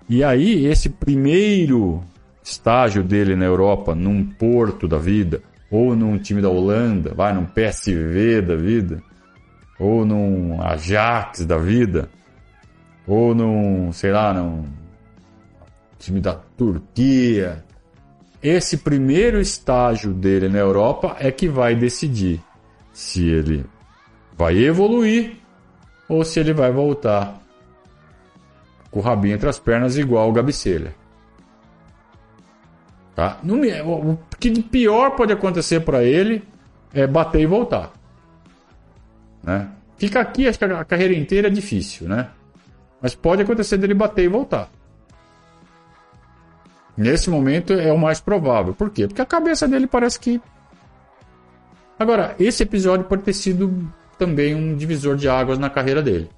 [0.09, 2.03] E aí, esse primeiro
[2.43, 7.45] estágio dele na Europa, num Porto da vida, ou num time da Holanda, vai num
[7.45, 9.03] PSV da vida,
[9.79, 12.09] ou num Ajax da vida,
[13.07, 14.64] ou num, sei lá, num
[15.99, 17.64] time da Turquia.
[18.43, 22.41] Esse primeiro estágio dele na Europa é que vai decidir
[22.93, 23.64] se ele
[24.37, 25.37] vai evoluir
[26.09, 27.41] ou se ele vai voltar
[28.91, 30.95] com o rabinho entre as pernas igual o Gabicelha.
[33.14, 33.39] Tá?
[33.43, 36.43] O que de pior pode acontecer para ele
[36.93, 37.93] é bater e voltar.
[39.43, 39.68] Né?
[39.97, 42.28] Fica aqui, acho que a carreira inteira é difícil, né?
[43.01, 44.70] Mas pode acontecer dele bater e voltar.
[46.97, 48.74] Nesse momento é o mais provável.
[48.74, 49.07] Por quê?
[49.07, 50.41] Porque a cabeça dele parece que.
[51.99, 56.28] Agora, esse episódio pode ter sido também um divisor de águas na carreira dele.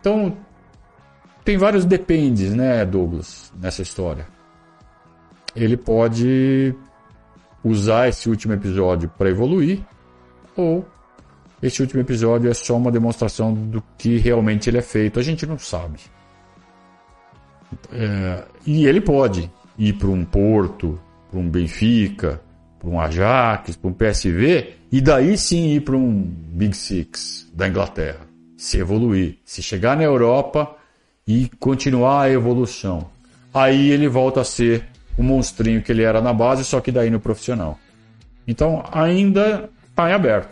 [0.00, 0.36] Então,
[1.44, 4.35] tem vários dependes, né, Douglas, nessa história
[5.56, 6.74] ele pode
[7.64, 9.80] usar esse último episódio para evoluir,
[10.56, 10.86] ou
[11.62, 15.18] esse último episódio é só uma demonstração do que realmente ele é feito.
[15.18, 15.98] A gente não sabe.
[17.92, 21.00] É, e ele pode ir para um Porto,
[21.30, 22.40] para um Benfica,
[22.78, 27.66] para um Ajax, para um PSV, e daí sim ir para um Big Six da
[27.66, 28.20] Inglaterra.
[28.56, 30.76] Se evoluir, se chegar na Europa
[31.26, 33.10] e continuar a evolução.
[33.52, 34.86] Aí ele volta a ser
[35.16, 37.78] o monstrinho que ele era na base, só que daí no profissional.
[38.46, 40.50] Então ainda está em aberto.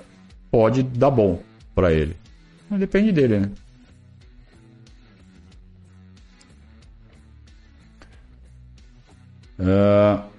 [0.51, 1.41] Pode dar bom
[1.75, 2.17] para ele.
[2.69, 3.51] Mas depende dele, né?
[9.59, 10.35] Uh...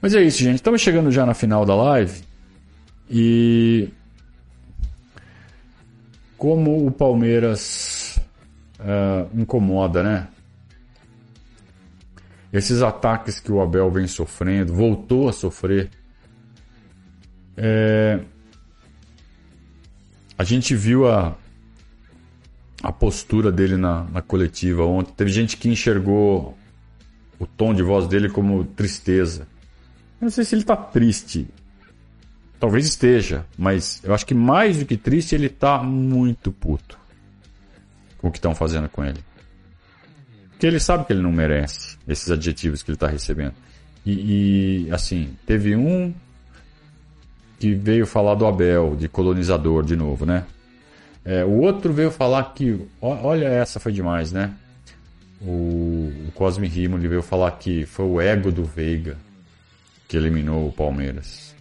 [0.00, 0.56] Mas é isso, gente.
[0.56, 2.22] Estamos chegando já na final da live.
[3.10, 3.88] E.
[6.36, 7.95] Como o Palmeiras
[8.86, 10.28] uh, incomoda, né?
[12.52, 15.90] Esses ataques que o Abel vem sofrendo, voltou a sofrer.
[17.56, 18.20] É...
[20.38, 21.34] A gente viu a,
[22.82, 25.12] a postura dele na, na coletiva ontem.
[25.16, 26.56] Teve gente que enxergou
[27.38, 29.48] o tom de voz dele como tristeza.
[30.20, 31.46] Eu não sei se ele está triste.
[32.60, 37.05] Talvez esteja, mas eu acho que mais do que triste, ele está muito puto
[38.28, 39.18] o que estão fazendo com ele.
[40.50, 43.54] Porque ele sabe que ele não merece esses adjetivos que ele está recebendo.
[44.04, 46.14] E, e, assim, teve um
[47.58, 50.44] que veio falar do Abel, de colonizador de novo, né?
[51.24, 52.80] É, o outro veio falar que.
[53.00, 54.54] Olha, essa foi demais, né?
[55.40, 59.16] O, o Cosme Rimo veio falar que foi o ego do Veiga
[60.08, 61.54] que eliminou o Palmeiras.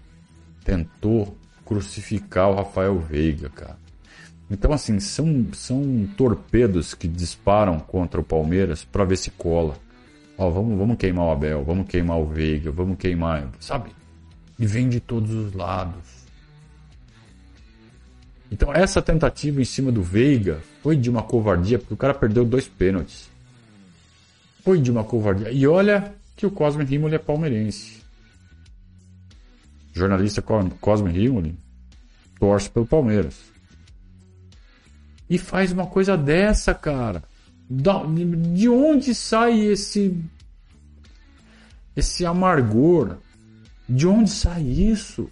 [0.63, 1.36] Tentou
[1.66, 3.78] crucificar o Rafael Veiga, cara.
[4.50, 9.76] Então, assim, são, são torpedos que disparam contra o Palmeiras para ver se cola.
[10.38, 13.89] Ó, vamos, vamos queimar o Abel, vamos queimar o Veiga, vamos queimar, sabe?
[14.60, 16.26] E vem de todos os lados.
[18.52, 22.46] Então, essa tentativa em cima do Veiga foi de uma covardia, porque o cara perdeu
[22.46, 23.30] dois pênaltis.
[24.64, 25.52] Foi de uma covardia.
[25.52, 28.04] E olha que o Cosme Rimoli é palmeirense.
[29.96, 30.43] O jornalista
[30.80, 31.56] Cosme Rimoli
[32.39, 33.55] torce pelo Palmeiras.
[35.30, 37.23] E faz uma coisa dessa, cara.
[37.69, 40.15] De onde sai esse
[41.95, 43.17] esse amargor?
[43.88, 45.30] De onde sai isso?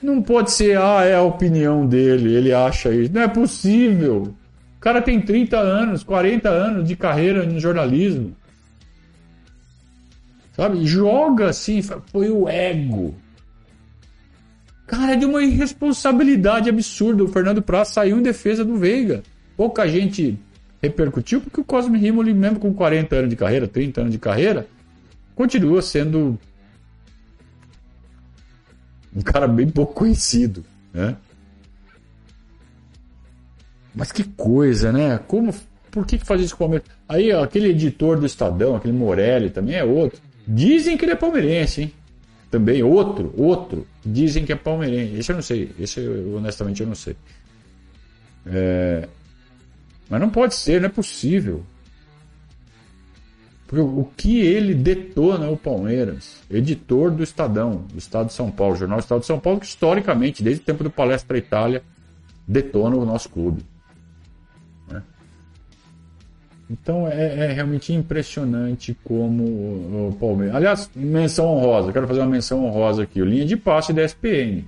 [0.00, 3.12] Não pode ser, ah, é a opinião dele, ele acha isso.
[3.12, 4.34] Não é possível.
[4.76, 8.36] O cara tem 30 anos, 40 anos de carreira no jornalismo.
[10.54, 10.86] Sabe?
[10.86, 13.14] Joga assim, foi o ego.
[14.86, 17.24] Cara, é de uma irresponsabilidade absurda.
[17.24, 19.22] O Fernando Praça saiu em defesa do Veiga.
[19.56, 20.38] Pouca gente
[20.80, 24.68] repercutiu, porque o Cosme Rimoli, mesmo com 40 anos de carreira, 30 anos de carreira,
[25.34, 26.38] continua sendo
[29.14, 31.16] um cara bem pouco conhecido, né?
[33.94, 35.18] Mas que coisa, né?
[35.26, 35.54] Como,
[35.90, 36.88] por que, que faz isso com o Palmeiras?
[37.08, 40.20] Aí, ó, aquele editor do Estadão, aquele Morelli também é outro.
[40.46, 41.92] Dizem que ele é palmeirense, hein?
[42.56, 43.86] Também outro, outro.
[44.02, 45.18] Dizem que é palmeirense.
[45.18, 45.70] Esse eu não sei.
[45.78, 47.14] Esse eu, honestamente eu não sei.
[48.46, 49.06] É...
[50.08, 51.62] Mas não pode ser, não é possível.
[53.66, 58.50] Porque o que ele detona é o Palmeiras, editor do Estadão, do Estado de São
[58.50, 61.82] Paulo, Jornal do Estado de São Paulo, que historicamente, desde o tempo do Palestra Itália,
[62.48, 63.62] detona o nosso clube.
[66.68, 70.56] Então é, é, realmente impressionante como o Palmeiras.
[70.56, 74.64] Aliás, menção honrosa, quero fazer uma menção honrosa aqui: linha de passe da SPN.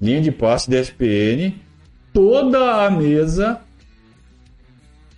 [0.00, 1.54] Linha de passe da SPN,
[2.12, 3.60] toda a mesa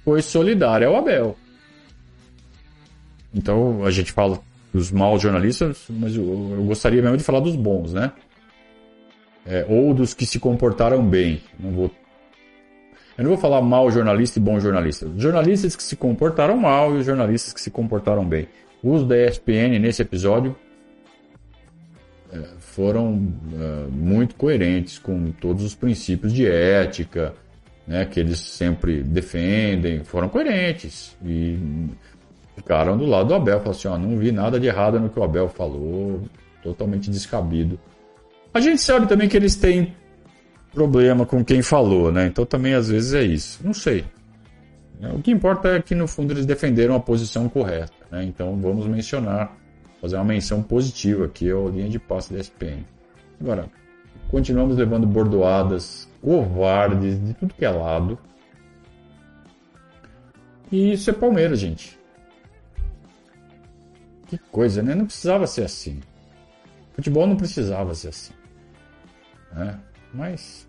[0.05, 1.37] foi solidária ao Abel.
[3.35, 4.39] Então a gente fala
[4.73, 8.13] dos maus jornalistas, mas eu, eu gostaria mesmo de falar dos bons, né?
[9.47, 11.41] É, ou dos que se comportaram bem.
[11.59, 11.91] Não vou,
[13.17, 15.07] eu não vou falar mal jornalista e bom jornalista.
[15.07, 18.49] Os jornalistas que se comportaram mal e os jornalistas que se comportaram bem.
[18.83, 20.55] Os da ESPN nesse episódio
[22.33, 27.33] é, foram é, muito coerentes com todos os princípios de ética
[27.87, 31.17] né, que eles sempre defendem, foram coerentes.
[31.25, 31.59] E
[32.57, 33.61] ficaram do lado do Abel.
[33.61, 36.23] Falaram assim: não vi nada de errado no que o Abel falou,
[36.62, 37.79] totalmente descabido.
[38.53, 39.95] A gente sabe também que eles têm
[40.75, 42.27] problema com quem falou, né?
[42.27, 43.61] Então também às vezes é isso.
[43.64, 44.05] Não sei.
[45.14, 48.25] O que importa é que no fundo eles defenderam a posição correta, né?
[48.25, 49.57] Então vamos mencionar,
[50.01, 52.85] fazer uma menção positiva aqui a linha de passe da SPN.
[53.41, 53.66] Agora,
[54.31, 58.18] continuamos levando bordoadas covardes de tudo que é lado.
[60.72, 61.99] E isso é Palmeiras, gente.
[64.27, 64.95] Que coisa, né?
[64.95, 66.01] Não precisava ser assim.
[66.95, 68.33] Futebol não precisava ser assim.
[69.53, 69.79] Né?
[70.15, 70.67] Mas.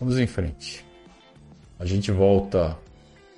[0.00, 0.84] Vamos em frente.
[1.78, 2.76] A gente volta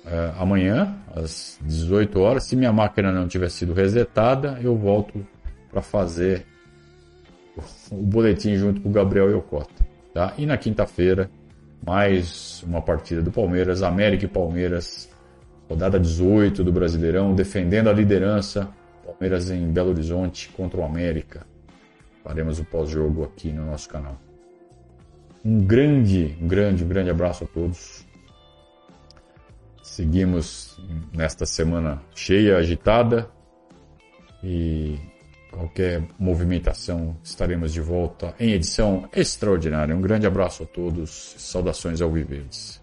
[0.05, 2.45] é, amanhã, às 18 horas.
[2.45, 5.25] Se minha máquina não tiver sido resetada, eu volto
[5.69, 6.45] para fazer
[7.91, 9.85] o boletim junto com o Gabriel Yokota.
[10.13, 10.33] Tá?
[10.37, 11.29] E na quinta-feira,
[11.85, 15.09] mais uma partida do Palmeiras, América e Palmeiras,
[15.67, 18.69] rodada 18 do Brasileirão, defendendo a liderança.
[19.05, 21.45] Palmeiras em Belo Horizonte contra o América.
[22.23, 24.19] Faremos o pós-jogo aqui no nosso canal.
[25.43, 28.05] Um grande, um grande, um grande abraço a todos.
[29.81, 30.79] Seguimos
[31.13, 33.29] nesta semana cheia, agitada
[34.43, 34.99] e
[35.51, 39.95] qualquer movimentação estaremos de volta em edição extraordinária.
[39.95, 42.78] Um grande abraço a todos, saudações ao Viverdes.